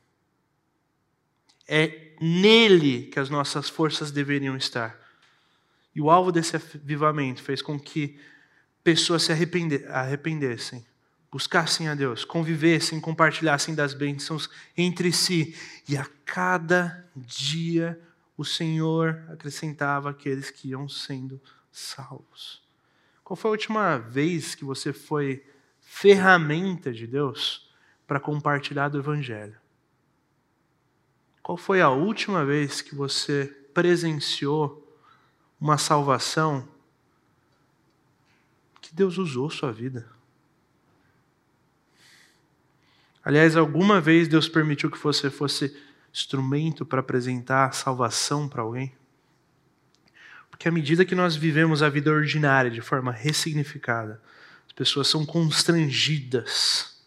É 1.67 2.13
nele 2.21 3.07
que 3.07 3.19
as 3.19 3.29
nossas 3.29 3.69
forças 3.69 4.11
deveriam 4.11 4.55
estar. 4.55 4.99
E 5.93 6.01
o 6.01 6.09
alvo 6.09 6.31
desse 6.31 6.55
avivamento 6.55 7.41
fez 7.41 7.61
com 7.61 7.79
que 7.79 8.19
pessoas 8.83 9.23
se 9.23 9.31
arrependessem, 9.31 10.85
buscassem 11.31 11.87
a 11.87 11.95
Deus, 11.95 12.23
convivessem, 12.25 12.99
compartilhassem 12.99 13.73
das 13.73 13.93
bênçãos 13.93 14.49
entre 14.77 15.11
si. 15.11 15.55
E 15.87 15.97
a 15.97 16.05
cada 16.25 17.07
dia 17.15 17.99
o 18.37 18.43
Senhor 18.43 19.23
acrescentava 19.29 20.09
aqueles 20.09 20.51
que 20.51 20.69
iam 20.69 20.87
sendo 20.89 21.41
salvos. 21.71 22.61
Qual 23.23 23.35
foi 23.35 23.49
a 23.49 23.53
última 23.53 23.97
vez 23.97 24.53
que 24.53 24.63
você 24.63 24.93
foi 24.93 25.43
ferramenta 25.81 26.91
de 26.91 27.07
Deus 27.07 27.69
para 28.05 28.19
compartilhar 28.19 28.89
do 28.89 28.99
Evangelho? 28.99 29.57
Qual 31.45 31.59
foi 31.59 31.79
a 31.79 31.91
última 31.91 32.43
vez 32.43 32.81
que 32.81 32.95
você 32.95 33.45
presenciou 33.71 34.83
uma 35.61 35.77
salvação 35.77 36.67
que 38.81 38.95
Deus 38.95 39.19
usou 39.19 39.47
sua 39.51 39.71
vida? 39.71 40.09
Aliás, 43.23 43.55
alguma 43.55 44.01
vez 44.01 44.27
Deus 44.27 44.49
permitiu 44.49 44.89
que 44.89 44.97
você 44.97 45.29
fosse 45.29 45.79
instrumento 46.11 46.83
para 46.83 47.01
apresentar 47.01 47.75
salvação 47.75 48.49
para 48.49 48.63
alguém? 48.63 48.91
Porque 50.49 50.67
à 50.67 50.71
medida 50.71 51.05
que 51.05 51.13
nós 51.13 51.35
vivemos 51.35 51.83
a 51.83 51.89
vida 51.89 52.09
ordinária 52.09 52.71
de 52.71 52.81
forma 52.81 53.11
ressignificada, 53.11 54.19
as 54.65 54.73
pessoas 54.73 55.07
são 55.07 55.23
constrangidas 55.23 56.99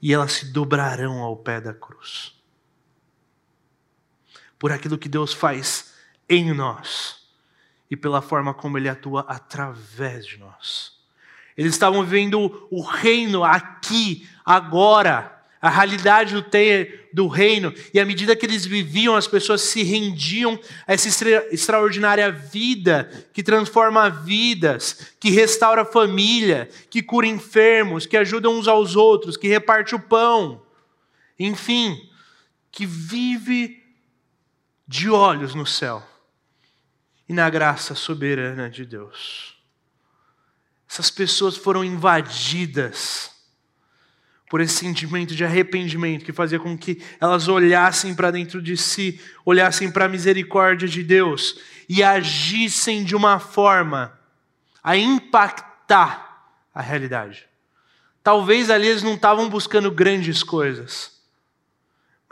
e 0.00 0.14
elas 0.14 0.34
se 0.34 0.52
dobrarão 0.52 1.18
ao 1.18 1.36
pé 1.36 1.60
da 1.60 1.74
cruz. 1.74 2.43
Por 4.64 4.72
aquilo 4.72 4.96
que 4.96 5.10
Deus 5.10 5.34
faz 5.34 5.92
em 6.26 6.54
nós 6.54 7.16
e 7.90 7.94
pela 7.94 8.22
forma 8.22 8.54
como 8.54 8.78
Ele 8.78 8.88
atua 8.88 9.20
através 9.28 10.24
de 10.24 10.38
nós. 10.38 10.92
Eles 11.54 11.74
estavam 11.74 12.02
vivendo 12.02 12.66
o 12.70 12.80
reino 12.80 13.44
aqui, 13.44 14.26
agora. 14.42 15.38
A 15.60 15.68
realidade 15.68 16.32
do, 16.32 16.40
ter, 16.40 17.10
do 17.12 17.28
reino, 17.28 17.74
e 17.92 18.00
à 18.00 18.06
medida 18.06 18.34
que 18.34 18.46
eles 18.46 18.64
viviam, 18.64 19.14
as 19.14 19.28
pessoas 19.28 19.60
se 19.60 19.82
rendiam 19.82 20.58
a 20.86 20.94
essa 20.94 21.08
extra, 21.08 21.46
extraordinária 21.52 22.32
vida 22.32 23.10
que 23.34 23.42
transforma 23.42 24.08
vidas, 24.08 25.12
que 25.20 25.28
restaura 25.28 25.84
família, 25.84 26.70
que 26.88 27.02
cura 27.02 27.26
enfermos, 27.26 28.06
que 28.06 28.16
ajuda 28.16 28.48
uns 28.48 28.66
aos 28.66 28.96
outros, 28.96 29.36
que 29.36 29.46
reparte 29.46 29.94
o 29.94 30.00
pão, 30.00 30.62
enfim, 31.38 32.00
que 32.72 32.86
vive 32.86 33.83
de 34.86 35.08
olhos 35.10 35.54
no 35.54 35.66
céu 35.66 36.02
e 37.28 37.32
na 37.32 37.48
graça 37.48 37.94
soberana 37.94 38.68
de 38.68 38.84
Deus. 38.84 39.56
Essas 40.88 41.10
pessoas 41.10 41.56
foram 41.56 41.84
invadidas 41.84 43.32
por 44.48 44.60
esse 44.60 44.74
sentimento 44.74 45.34
de 45.34 45.44
arrependimento 45.44 46.24
que 46.24 46.32
fazia 46.32 46.60
com 46.60 46.76
que 46.76 47.02
elas 47.20 47.48
olhassem 47.48 48.14
para 48.14 48.30
dentro 48.30 48.62
de 48.62 48.76
si, 48.76 49.20
olhassem 49.44 49.90
para 49.90 50.04
a 50.04 50.08
misericórdia 50.08 50.86
de 50.86 51.02
Deus 51.02 51.58
e 51.88 52.02
agissem 52.02 53.02
de 53.02 53.16
uma 53.16 53.40
forma 53.40 54.16
a 54.82 54.96
impactar 54.96 56.54
a 56.72 56.80
realidade. 56.80 57.48
Talvez 58.22 58.70
ali 58.70 58.86
eles 58.86 59.02
não 59.02 59.14
estavam 59.14 59.48
buscando 59.48 59.90
grandes 59.90 60.42
coisas, 60.42 61.13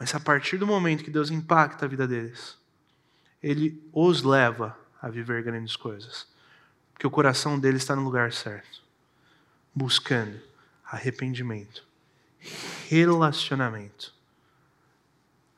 mas 0.02 0.12
a 0.16 0.18
partir 0.18 0.56
do 0.56 0.66
momento 0.66 1.04
que 1.04 1.12
Deus 1.12 1.30
impacta 1.30 1.84
a 1.84 1.88
vida 1.88 2.08
deles, 2.08 2.58
Ele 3.40 3.80
os 3.92 4.24
leva 4.24 4.76
a 5.00 5.08
viver 5.08 5.44
grandes 5.44 5.76
coisas, 5.76 6.26
porque 6.92 7.06
o 7.06 7.10
coração 7.10 7.56
deles 7.56 7.82
está 7.82 7.94
no 7.94 8.02
lugar 8.02 8.32
certo, 8.32 8.82
buscando 9.72 10.40
arrependimento 10.84 11.86
relacionamento. 12.88 14.12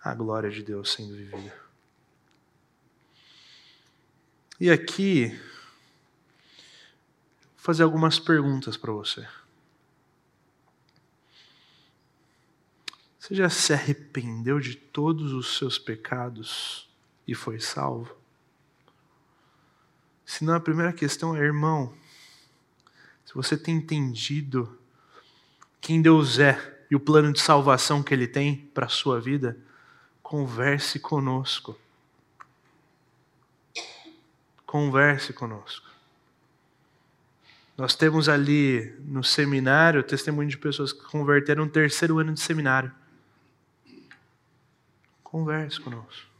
A 0.02 0.14
glória 0.14 0.50
de 0.50 0.62
Deus 0.62 0.92
sendo 0.92 1.16
vivida. 1.16 1.58
E 4.60 4.70
aqui, 4.70 5.28
vou 5.30 5.38
fazer 7.56 7.82
algumas 7.82 8.18
perguntas 8.18 8.76
para 8.76 8.92
você. 8.92 9.26
Você 13.24 13.34
já 13.36 13.48
se 13.48 13.72
arrependeu 13.72 14.60
de 14.60 14.74
todos 14.74 15.32
os 15.32 15.56
seus 15.56 15.78
pecados 15.78 16.86
e 17.26 17.34
foi 17.34 17.58
salvo? 17.58 18.14
Se 20.26 20.44
não, 20.44 20.54
a 20.54 20.60
primeira 20.60 20.92
questão 20.92 21.34
é, 21.34 21.38
irmão, 21.38 21.94
se 23.24 23.32
você 23.32 23.56
tem 23.56 23.76
entendido 23.76 24.78
quem 25.80 26.02
Deus 26.02 26.38
é, 26.38 26.84
e 26.90 26.94
o 26.94 27.00
plano 27.00 27.32
de 27.32 27.40
salvação 27.40 28.02
que 28.02 28.12
Ele 28.12 28.26
tem 28.26 28.56
para 28.74 28.84
a 28.84 28.90
sua 28.90 29.18
vida, 29.18 29.56
converse 30.22 31.00
conosco. 31.00 31.78
Converse 34.66 35.32
conosco. 35.32 35.88
Nós 37.74 37.94
temos 37.94 38.28
ali 38.28 38.94
no 38.98 39.24
seminário 39.24 40.02
testemunho 40.02 40.50
de 40.50 40.58
pessoas 40.58 40.92
que 40.92 41.04
converteram 41.04 41.64
no 41.64 41.70
terceiro 41.70 42.18
ano 42.18 42.34
de 42.34 42.40
seminário. 42.40 42.92
Converse 45.34 45.80
conosco. 45.80 46.30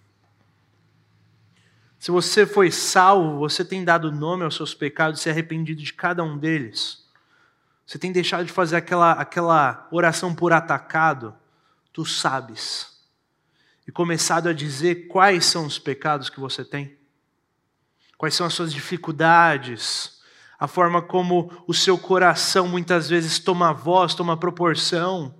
Se 1.98 2.12
você 2.12 2.46
foi 2.46 2.70
salvo, 2.70 3.40
você 3.40 3.64
tem 3.64 3.84
dado 3.84 4.12
nome 4.12 4.44
aos 4.44 4.54
seus 4.54 4.72
pecados 4.72 5.20
se 5.20 5.28
arrependido 5.28 5.82
de 5.82 5.92
cada 5.92 6.22
um 6.22 6.38
deles. 6.38 7.04
Você 7.84 7.98
tem 7.98 8.12
deixado 8.12 8.44
de 8.44 8.52
fazer 8.52 8.76
aquela, 8.76 9.10
aquela 9.10 9.88
oração 9.90 10.32
por 10.32 10.52
atacado, 10.52 11.34
tu 11.92 12.06
sabes. 12.06 13.04
E 13.84 13.90
começado 13.90 14.48
a 14.48 14.52
dizer 14.52 15.08
quais 15.08 15.44
são 15.44 15.66
os 15.66 15.76
pecados 15.76 16.30
que 16.30 16.38
você 16.38 16.64
tem, 16.64 16.96
quais 18.16 18.36
são 18.36 18.46
as 18.46 18.54
suas 18.54 18.72
dificuldades, 18.72 20.22
a 20.56 20.68
forma 20.68 21.02
como 21.02 21.50
o 21.66 21.74
seu 21.74 21.98
coração 21.98 22.68
muitas 22.68 23.08
vezes 23.08 23.40
toma 23.40 23.72
voz, 23.72 24.14
toma 24.14 24.36
proporção 24.36 25.34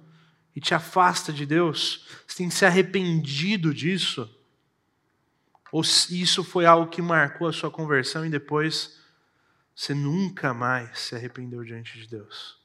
e 0.55 0.61
te 0.61 0.75
afasta 0.75 1.33
de 1.33 1.45
Deus. 1.45 2.07
Você 2.27 2.39
tem 2.39 2.51
se 2.51 2.65
arrependido 2.65 3.75
disso? 3.75 4.31
Ou 5.73 5.83
isso 5.83 6.45
foi 6.45 6.67
algo 6.67 6.91
que 6.91 7.03
marcou 7.03 7.49
a 7.49 7.53
sua 7.53 7.71
conversão 7.71 8.25
e 8.25 8.31
depois 8.31 9.01
você 9.75 9.93
nunca 9.93 10.55
mais 10.55 11.01
se 11.01 11.17
arrependeu 11.17 11.65
diante 11.65 11.99
de 11.99 12.07
Deus. 12.07 12.63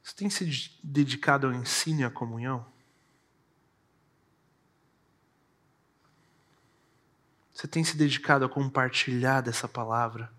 Você 0.00 0.14
tem 0.14 0.30
se 0.30 0.78
dedicado 0.82 1.48
ao 1.48 1.52
ensino 1.52 2.02
e 2.02 2.04
à 2.04 2.10
comunhão? 2.10 2.64
Você 7.52 7.66
tem 7.66 7.82
se 7.82 7.96
dedicado 7.96 8.44
a 8.44 8.48
compartilhar 8.48 9.40
dessa 9.40 9.66
palavra? 9.66 10.30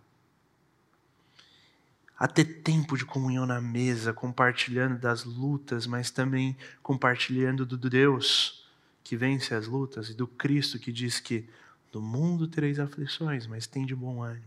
A 2.18 2.28
ter 2.28 2.45
tempo 2.61 2.97
de 2.97 3.05
comunhão 3.05 3.45
na 3.45 3.59
mesa, 3.59 4.13
compartilhando 4.13 4.97
das 4.97 5.24
lutas, 5.26 5.86
mas 5.86 6.09
também 6.09 6.55
compartilhando 6.82 7.66
do 7.66 7.78
Deus 7.78 8.66
que 9.03 9.16
vence 9.16 9.53
as 9.53 9.68
lutas 9.68 10.09
e 10.09 10.13
do 10.13 10.26
Cristo 10.26 10.80
que 10.80 10.91
diz 10.91 11.20
que 11.20 11.47
do 11.91 12.01
mundo 12.01 12.47
tereis 12.47 12.80
aflições, 12.80 13.47
mas 13.47 13.68
tem 13.68 13.86
de 13.86 13.95
bom 13.95 14.22
ânimo, 14.22 14.43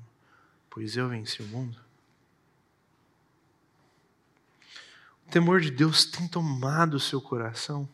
pois 0.69 0.97
eu 0.97 1.09
venci 1.09 1.43
o 1.43 1.47
mundo. 1.47 1.79
O 5.27 5.31
temor 5.31 5.61
de 5.61 5.71
Deus 5.71 6.05
tem 6.05 6.27
tomado 6.27 6.95
o 6.95 7.01
seu 7.01 7.21
coração. 7.21 7.89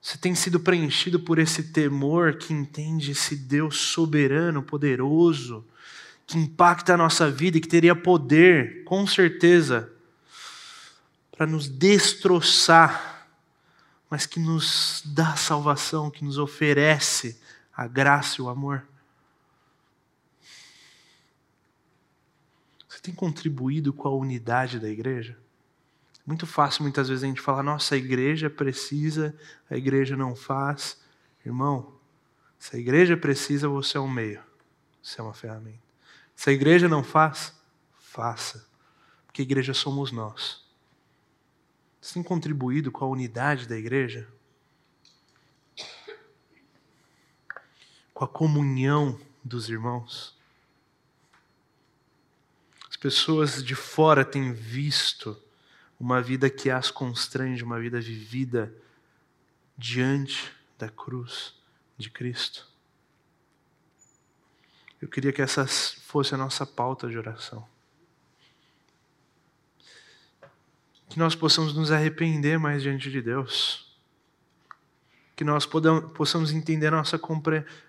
Você 0.00 0.16
tem 0.16 0.34
sido 0.34 0.58
preenchido 0.58 1.20
por 1.20 1.38
esse 1.38 1.64
temor 1.64 2.38
que 2.38 2.52
entende 2.52 3.10
esse 3.10 3.36
Deus 3.36 3.76
soberano, 3.76 4.62
poderoso, 4.62 5.62
que 6.28 6.38
impacta 6.38 6.94
a 6.94 6.96
nossa 6.96 7.28
vida 7.28 7.58
e 7.58 7.60
que 7.60 7.66
teria 7.66 7.96
poder, 7.96 8.84
com 8.84 9.04
certeza, 9.04 9.92
para 11.32 11.46
nos 11.46 11.68
destroçar 11.68 13.18
mas 14.10 14.24
que 14.24 14.40
nos 14.40 15.02
dá 15.04 15.36
salvação, 15.36 16.10
que 16.10 16.24
nos 16.24 16.38
oferece 16.38 17.38
a 17.76 17.86
graça 17.86 18.40
e 18.40 18.42
o 18.42 18.48
amor. 18.48 18.86
Você 22.88 23.00
tem 23.00 23.14
contribuído 23.14 23.92
com 23.92 24.08
a 24.08 24.14
unidade 24.14 24.80
da 24.80 24.88
igreja? 24.88 25.38
Muito 26.26 26.46
fácil 26.46 26.82
muitas 26.82 27.08
vezes 27.08 27.24
a 27.24 27.26
gente 27.26 27.40
falar, 27.40 27.62
nossa, 27.62 27.94
a 27.94 27.98
igreja 27.98 28.50
precisa, 28.50 29.34
a 29.70 29.76
igreja 29.76 30.16
não 30.16 30.34
faz. 30.34 30.98
Irmão, 31.44 31.94
se 32.58 32.76
a 32.76 32.78
igreja 32.78 33.16
precisa, 33.16 33.68
você 33.68 33.96
é 33.96 34.00
um 34.00 34.10
meio, 34.10 34.42
você 35.02 35.20
é 35.20 35.24
uma 35.24 35.34
ferramenta. 35.34 35.87
Se 36.38 36.50
a 36.50 36.52
igreja 36.52 36.86
não 36.86 37.02
faz, 37.02 37.52
faça. 37.98 38.64
Porque 39.26 39.42
a 39.42 39.44
igreja 39.44 39.74
somos 39.74 40.12
nós. 40.12 40.64
Você 42.00 42.14
tem 42.14 42.22
contribuído 42.22 42.92
com 42.92 43.04
a 43.04 43.08
unidade 43.08 43.66
da 43.66 43.76
igreja? 43.76 44.28
Com 48.14 48.24
a 48.24 48.28
comunhão 48.28 49.20
dos 49.42 49.68
irmãos? 49.68 50.38
As 52.88 52.96
pessoas 52.96 53.60
de 53.60 53.74
fora 53.74 54.24
têm 54.24 54.52
visto 54.52 55.36
uma 55.98 56.22
vida 56.22 56.48
que 56.48 56.70
as 56.70 56.88
constrange, 56.88 57.64
uma 57.64 57.80
vida 57.80 58.00
vivida 58.00 58.72
diante 59.76 60.52
da 60.78 60.88
cruz 60.88 61.52
de 61.96 62.08
Cristo. 62.08 62.77
Eu 65.00 65.08
queria 65.08 65.32
que 65.32 65.40
essa 65.40 65.66
fosse 65.66 66.34
a 66.34 66.38
nossa 66.38 66.66
pauta 66.66 67.08
de 67.08 67.16
oração. 67.16 67.66
Que 71.08 71.18
nós 71.18 71.34
possamos 71.34 71.74
nos 71.74 71.92
arrepender 71.92 72.58
mais 72.58 72.82
diante 72.82 73.10
de 73.10 73.22
Deus. 73.22 73.96
Que 75.36 75.44
nós 75.44 75.64
possamos 75.66 76.50
entender 76.50 76.88
a 76.88 76.90
nossa, 76.90 77.20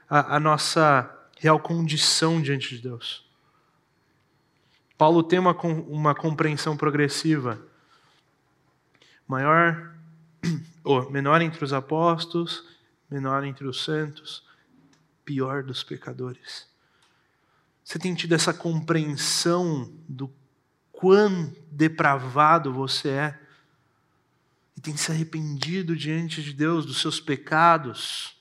a, 0.07 0.35
a 0.35 0.39
nossa 0.39 1.29
real 1.39 1.59
condição 1.59 2.41
diante 2.41 2.75
de 2.75 2.81
Deus. 2.81 3.27
Paulo 4.97 5.23
tem 5.23 5.39
uma, 5.39 5.53
uma 5.87 6.13
compreensão 6.13 6.77
progressiva. 6.77 7.59
Maior, 9.27 9.95
ou 10.83 11.09
menor 11.09 11.41
entre 11.41 11.63
os 11.63 11.73
apóstolos, 11.73 12.67
menor 13.09 13.43
entre 13.43 13.65
os 13.65 13.83
santos, 13.83 14.45
pior 15.25 15.63
dos 15.63 15.83
pecadores. 15.83 16.68
Você 17.89 17.97
tem 17.97 18.13
tido 18.13 18.35
essa 18.35 18.53
compreensão 18.53 19.91
do 20.07 20.31
quão 20.91 21.51
depravado 21.71 22.71
você 22.71 23.09
é 23.09 23.39
e 24.77 24.81
tem 24.81 24.95
se 24.95 25.11
arrependido 25.11 25.95
diante 25.95 26.43
de 26.43 26.53
Deus 26.53 26.85
dos 26.85 27.01
seus 27.01 27.19
pecados? 27.19 28.37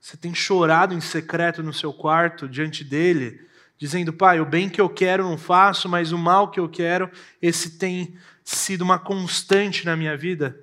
Você 0.00 0.16
tem 0.16 0.34
chorado 0.34 0.94
em 0.94 1.02
secreto 1.02 1.62
no 1.62 1.74
seu 1.74 1.92
quarto 1.92 2.48
diante 2.48 2.82
dele, 2.82 3.46
dizendo: 3.76 4.10
Pai, 4.10 4.40
o 4.40 4.46
bem 4.46 4.70
que 4.70 4.80
eu 4.80 4.88
quero 4.88 5.22
não 5.28 5.36
faço, 5.36 5.86
mas 5.86 6.10
o 6.10 6.16
mal 6.16 6.50
que 6.50 6.58
eu 6.58 6.66
quero, 6.66 7.10
esse 7.42 7.72
tem 7.72 8.16
sido 8.42 8.80
uma 8.80 8.98
constante 8.98 9.84
na 9.84 9.94
minha 9.94 10.16
vida? 10.16 10.58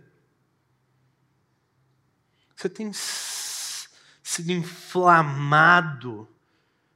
Você 2.55 2.67
tem 2.67 2.89
sido 2.91 4.49
inflamado 4.51 6.27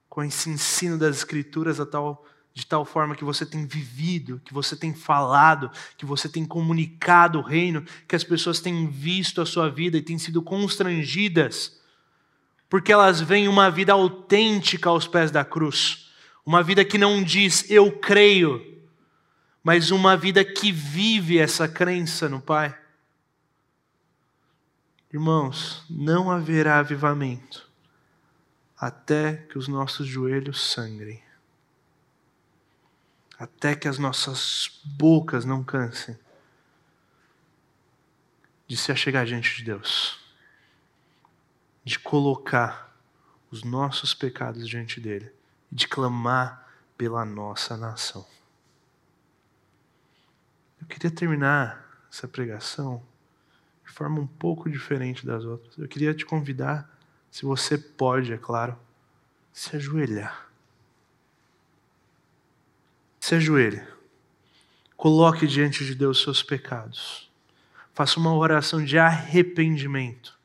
com 0.09 0.23
esse 0.23 0.49
ensino 0.49 0.97
das 0.97 1.17
Escrituras 1.17 1.77
tal, 1.89 2.25
de 2.53 2.65
tal 2.65 2.83
forma 2.83 3.15
que 3.15 3.23
você 3.23 3.45
tem 3.45 3.65
vivido, 3.65 4.41
que 4.43 4.53
você 4.53 4.75
tem 4.75 4.93
falado, 4.93 5.71
que 5.95 6.05
você 6.05 6.27
tem 6.27 6.43
comunicado 6.43 7.39
o 7.39 7.43
reino, 7.43 7.85
que 8.07 8.15
as 8.15 8.23
pessoas 8.23 8.59
têm 8.59 8.87
visto 8.87 9.39
a 9.39 9.45
sua 9.45 9.69
vida 9.69 9.97
e 9.97 10.01
têm 10.01 10.17
sido 10.17 10.41
constrangidas, 10.41 11.79
porque 12.67 12.91
elas 12.91 13.21
veem 13.21 13.47
uma 13.47 13.69
vida 13.69 13.93
autêntica 13.93 14.89
aos 14.89 15.07
pés 15.07 15.29
da 15.29 15.45
cruz, 15.45 16.09
uma 16.45 16.63
vida 16.63 16.83
que 16.83 16.97
não 16.97 17.23
diz 17.23 17.69
eu 17.69 17.91
creio, 17.91 18.65
mas 19.63 19.91
uma 19.91 20.17
vida 20.17 20.43
que 20.43 20.71
vive 20.71 21.37
essa 21.37 21.67
crença 21.67 22.27
no 22.27 22.41
Pai. 22.41 22.75
Irmãos, 25.13 25.83
não 25.89 26.31
haverá 26.31 26.79
avivamento 26.79 27.68
até 28.79 29.35
que 29.35 29.57
os 29.57 29.67
nossos 29.67 30.07
joelhos 30.07 30.71
sangrem, 30.71 31.21
até 33.37 33.75
que 33.75 33.87
as 33.87 33.97
nossas 33.97 34.79
bocas 34.85 35.43
não 35.43 35.63
cansem 35.63 36.17
de 38.67 38.77
se 38.77 38.91
achegar 38.91 39.25
diante 39.25 39.57
de 39.57 39.65
Deus, 39.65 40.19
de 41.83 41.99
colocar 41.99 42.95
os 43.51 43.63
nossos 43.63 44.13
pecados 44.13 44.67
diante 44.67 45.01
dele 45.01 45.29
e 45.71 45.75
de 45.75 45.87
clamar 45.87 46.69
pela 46.97 47.25
nossa 47.25 47.75
nação. 47.75 48.25
Eu 50.79 50.87
queria 50.87 51.11
terminar 51.11 52.05
essa 52.11 52.27
pregação 52.27 53.03
de 53.85 53.91
forma 53.91 54.21
um 54.21 54.27
pouco 54.27 54.69
diferente 54.69 55.25
das 55.25 55.43
outras. 55.43 55.77
Eu 55.77 55.87
queria 55.87 56.13
te 56.13 56.25
convidar 56.25 56.98
se 57.31 57.45
você 57.45 57.77
pode, 57.77 58.33
é 58.33 58.37
claro, 58.37 58.77
se 59.53 59.75
ajoelhar. 59.75 60.49
Se 63.19 63.35
ajoelhe. 63.35 63.83
Coloque 64.95 65.45
diante 65.47 65.85
de 65.85 65.93
Deus 65.95 66.21
seus 66.21 66.41
pecados. 66.41 67.29
Faça 67.93 68.19
uma 68.19 68.35
oração 68.35 68.83
de 68.83 68.97
arrependimento, 68.97 70.37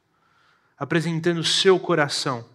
apresentando 0.79 1.39
o 1.39 1.45
seu 1.45 1.79
coração, 1.79 2.49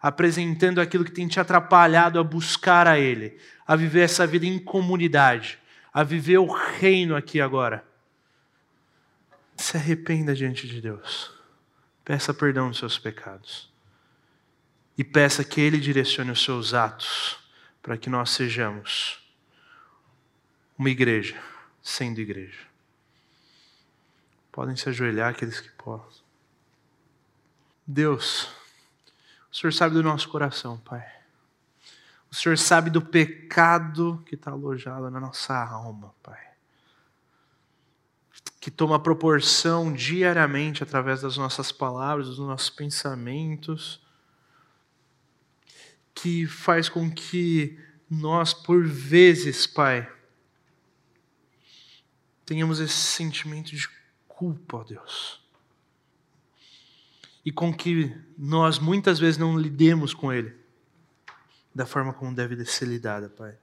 apresentando 0.00 0.80
aquilo 0.80 1.04
que 1.04 1.10
tem 1.10 1.26
te 1.26 1.40
atrapalhado 1.40 2.18
a 2.18 2.24
buscar 2.24 2.86
a 2.86 2.98
Ele, 2.98 3.38
a 3.66 3.74
viver 3.74 4.02
essa 4.02 4.26
vida 4.26 4.46
em 4.46 4.58
comunidade, 4.58 5.58
a 5.92 6.02
viver 6.02 6.38
o 6.38 6.46
reino 6.46 7.16
aqui 7.16 7.40
agora. 7.40 7.84
Se 9.56 9.76
arrependa 9.76 10.34
diante 10.34 10.66
de 10.66 10.80
Deus. 10.80 11.41
Peça 12.04 12.34
perdão 12.34 12.68
dos 12.68 12.78
seus 12.78 12.98
pecados. 12.98 13.70
E 14.96 15.04
peça 15.04 15.44
que 15.44 15.60
Ele 15.60 15.78
direcione 15.78 16.30
os 16.30 16.42
seus 16.42 16.74
atos 16.74 17.38
para 17.82 17.96
que 17.96 18.10
nós 18.10 18.30
sejamos 18.30 19.22
uma 20.76 20.90
igreja, 20.90 21.40
sendo 21.82 22.20
igreja. 22.20 22.60
Podem 24.50 24.76
se 24.76 24.88
ajoelhar 24.88 25.30
aqueles 25.30 25.60
que 25.60 25.70
possam. 25.70 26.22
Deus, 27.86 28.44
o 29.50 29.56
Senhor 29.56 29.72
sabe 29.72 29.94
do 29.94 30.02
nosso 30.02 30.28
coração, 30.28 30.78
Pai. 30.78 31.04
O 32.30 32.34
Senhor 32.34 32.56
sabe 32.58 32.90
do 32.90 33.02
pecado 33.02 34.22
que 34.26 34.34
está 34.34 34.50
alojado 34.50 35.10
na 35.10 35.20
nossa 35.20 35.54
alma, 35.54 36.14
Pai 36.22 36.51
que 38.62 38.70
toma 38.70 38.96
proporção 38.96 39.92
diariamente 39.92 40.84
através 40.84 41.20
das 41.20 41.36
nossas 41.36 41.72
palavras, 41.72 42.28
dos 42.28 42.38
nossos 42.38 42.70
pensamentos, 42.70 44.00
que 46.14 46.46
faz 46.46 46.88
com 46.88 47.10
que 47.10 47.76
nós, 48.08 48.54
por 48.54 48.86
vezes, 48.86 49.66
Pai, 49.66 50.08
tenhamos 52.46 52.78
esse 52.78 52.94
sentimento 52.94 53.74
de 53.74 53.88
culpa, 54.28 54.76
ó 54.76 54.84
Deus. 54.84 55.42
E 57.44 57.50
com 57.50 57.74
que 57.74 58.16
nós 58.38 58.78
muitas 58.78 59.18
vezes 59.18 59.38
não 59.38 59.58
lidemos 59.58 60.14
com 60.14 60.32
ele 60.32 60.56
da 61.74 61.84
forma 61.84 62.12
como 62.12 62.32
deve 62.32 62.64
ser 62.64 62.84
lidada, 62.84 63.28
Pai. 63.28 63.58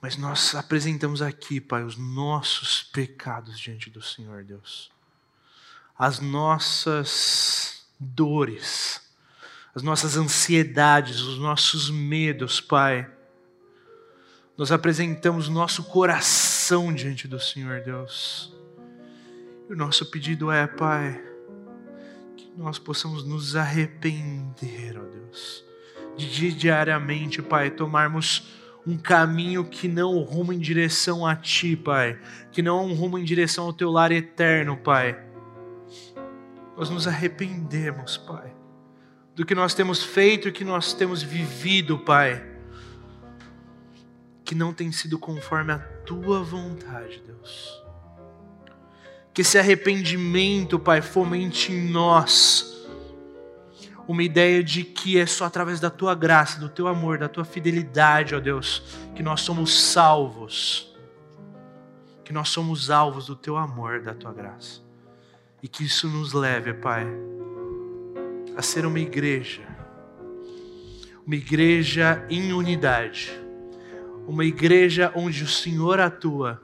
Mas 0.00 0.16
nós 0.16 0.54
apresentamos 0.54 1.20
aqui, 1.20 1.60
Pai, 1.60 1.82
os 1.82 1.96
nossos 1.96 2.82
pecados 2.82 3.58
diante 3.58 3.90
do 3.90 4.00
Senhor, 4.00 4.44
Deus. 4.44 4.90
As 5.98 6.20
nossas 6.20 7.84
dores, 7.98 9.02
as 9.74 9.82
nossas 9.82 10.16
ansiedades, 10.16 11.20
os 11.20 11.38
nossos 11.38 11.90
medos, 11.90 12.60
Pai. 12.60 13.10
Nós 14.56 14.70
apresentamos 14.70 15.48
nosso 15.48 15.84
coração 15.84 16.94
diante 16.94 17.26
do 17.26 17.40
Senhor, 17.40 17.80
Deus. 17.80 18.52
E 19.68 19.72
o 19.72 19.76
nosso 19.76 20.06
pedido 20.06 20.50
é, 20.50 20.66
Pai, 20.68 21.20
que 22.36 22.52
nós 22.56 22.78
possamos 22.78 23.24
nos 23.24 23.56
arrepender, 23.56 24.96
ó 24.96 25.02
Deus, 25.02 25.64
de 26.16 26.52
diariamente, 26.52 27.42
Pai, 27.42 27.70
tomarmos 27.70 28.57
um 28.88 28.96
caminho 28.96 29.66
que 29.66 29.86
não 29.86 30.18
ruma 30.20 30.54
em 30.54 30.58
direção 30.58 31.26
a 31.26 31.36
Ti, 31.36 31.76
Pai, 31.76 32.18
que 32.50 32.62
não 32.62 32.88
é 32.88 32.94
ruma 32.94 33.20
em 33.20 33.24
direção 33.24 33.66
ao 33.66 33.72
Teu 33.74 33.90
lar 33.90 34.10
eterno, 34.10 34.78
Pai. 34.78 35.22
Nós 36.74 36.88
nos 36.88 37.06
arrependemos, 37.06 38.16
Pai, 38.16 38.50
do 39.34 39.44
que 39.44 39.54
nós 39.54 39.74
temos 39.74 40.02
feito 40.02 40.48
e 40.48 40.52
que 40.52 40.64
nós 40.64 40.94
temos 40.94 41.22
vivido, 41.22 41.98
Pai, 41.98 42.42
que 44.42 44.54
não 44.54 44.72
tem 44.72 44.90
sido 44.90 45.18
conforme 45.18 45.74
a 45.74 45.78
Tua 45.78 46.42
vontade, 46.42 47.22
Deus. 47.26 47.84
Que 49.34 49.42
esse 49.42 49.58
arrependimento, 49.58 50.78
Pai, 50.78 51.02
fomente 51.02 51.72
em 51.72 51.90
nós 51.90 52.77
uma 54.08 54.22
ideia 54.22 54.64
de 54.64 54.82
que 54.84 55.18
é 55.18 55.26
só 55.26 55.44
através 55.44 55.78
da 55.78 55.90
tua 55.90 56.14
graça, 56.14 56.58
do 56.58 56.70
teu 56.70 56.88
amor, 56.88 57.18
da 57.18 57.28
tua 57.28 57.44
fidelidade, 57.44 58.34
ó 58.34 58.40
Deus, 58.40 58.82
que 59.14 59.22
nós 59.22 59.42
somos 59.42 59.78
salvos, 59.78 60.96
que 62.24 62.32
nós 62.32 62.48
somos 62.48 62.90
alvos 62.90 63.26
do 63.26 63.36
teu 63.36 63.58
amor, 63.58 64.00
da 64.00 64.14
tua 64.14 64.32
graça, 64.32 64.80
e 65.62 65.68
que 65.68 65.84
isso 65.84 66.08
nos 66.08 66.32
leve, 66.32 66.72
Pai, 66.72 67.06
a 68.56 68.62
ser 68.62 68.86
uma 68.86 68.98
igreja, 68.98 69.60
uma 71.26 71.36
igreja 71.36 72.24
em 72.30 72.54
unidade, 72.54 73.30
uma 74.26 74.44
igreja 74.44 75.12
onde 75.14 75.44
o 75.44 75.48
Senhor 75.48 76.00
atua, 76.00 76.62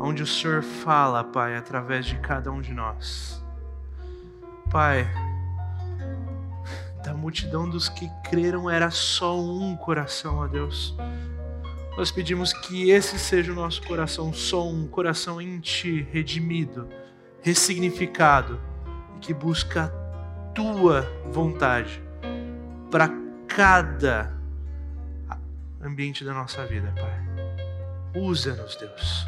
onde 0.00 0.20
o 0.20 0.26
Senhor 0.26 0.64
fala, 0.64 1.22
Pai, 1.22 1.54
através 1.54 2.06
de 2.06 2.16
cada 2.18 2.50
um 2.50 2.60
de 2.60 2.72
nós. 2.72 3.40
Pai, 4.68 5.08
da 7.04 7.12
multidão 7.12 7.68
dos 7.68 7.88
que 7.88 8.10
creram 8.24 8.68
era 8.68 8.90
só 8.90 9.38
um 9.38 9.76
coração, 9.76 10.38
ó 10.38 10.46
Deus. 10.46 10.96
Nós 11.96 12.10
pedimos 12.10 12.52
que 12.52 12.90
esse 12.90 13.18
seja 13.18 13.52
o 13.52 13.54
nosso 13.54 13.82
coração, 13.86 14.32
só 14.32 14.66
um 14.66 14.86
coração 14.86 15.40
em 15.40 15.60
Ti, 15.60 16.08
redimido, 16.10 16.88
ressignificado, 17.42 18.58
e 19.16 19.20
que 19.20 19.34
busca 19.34 19.84
a 19.84 19.88
Tua 20.54 21.02
vontade 21.30 22.02
para 22.90 23.08
cada 23.46 24.32
ambiente 25.80 26.24
da 26.24 26.32
nossa 26.32 26.64
vida, 26.66 26.92
Pai. 26.96 28.22
Usa-nos, 28.22 28.76
Deus. 28.76 29.26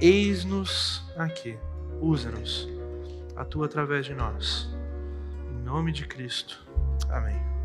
Eis-nos 0.00 1.04
aqui. 1.16 1.56
Usa-nos. 2.00 2.68
Atua 3.36 3.66
através 3.66 4.06
de 4.06 4.14
nós. 4.14 4.68
Em 5.50 5.64
nome 5.64 5.92
de 5.92 6.06
Cristo. 6.06 6.66
Amém. 7.10 7.55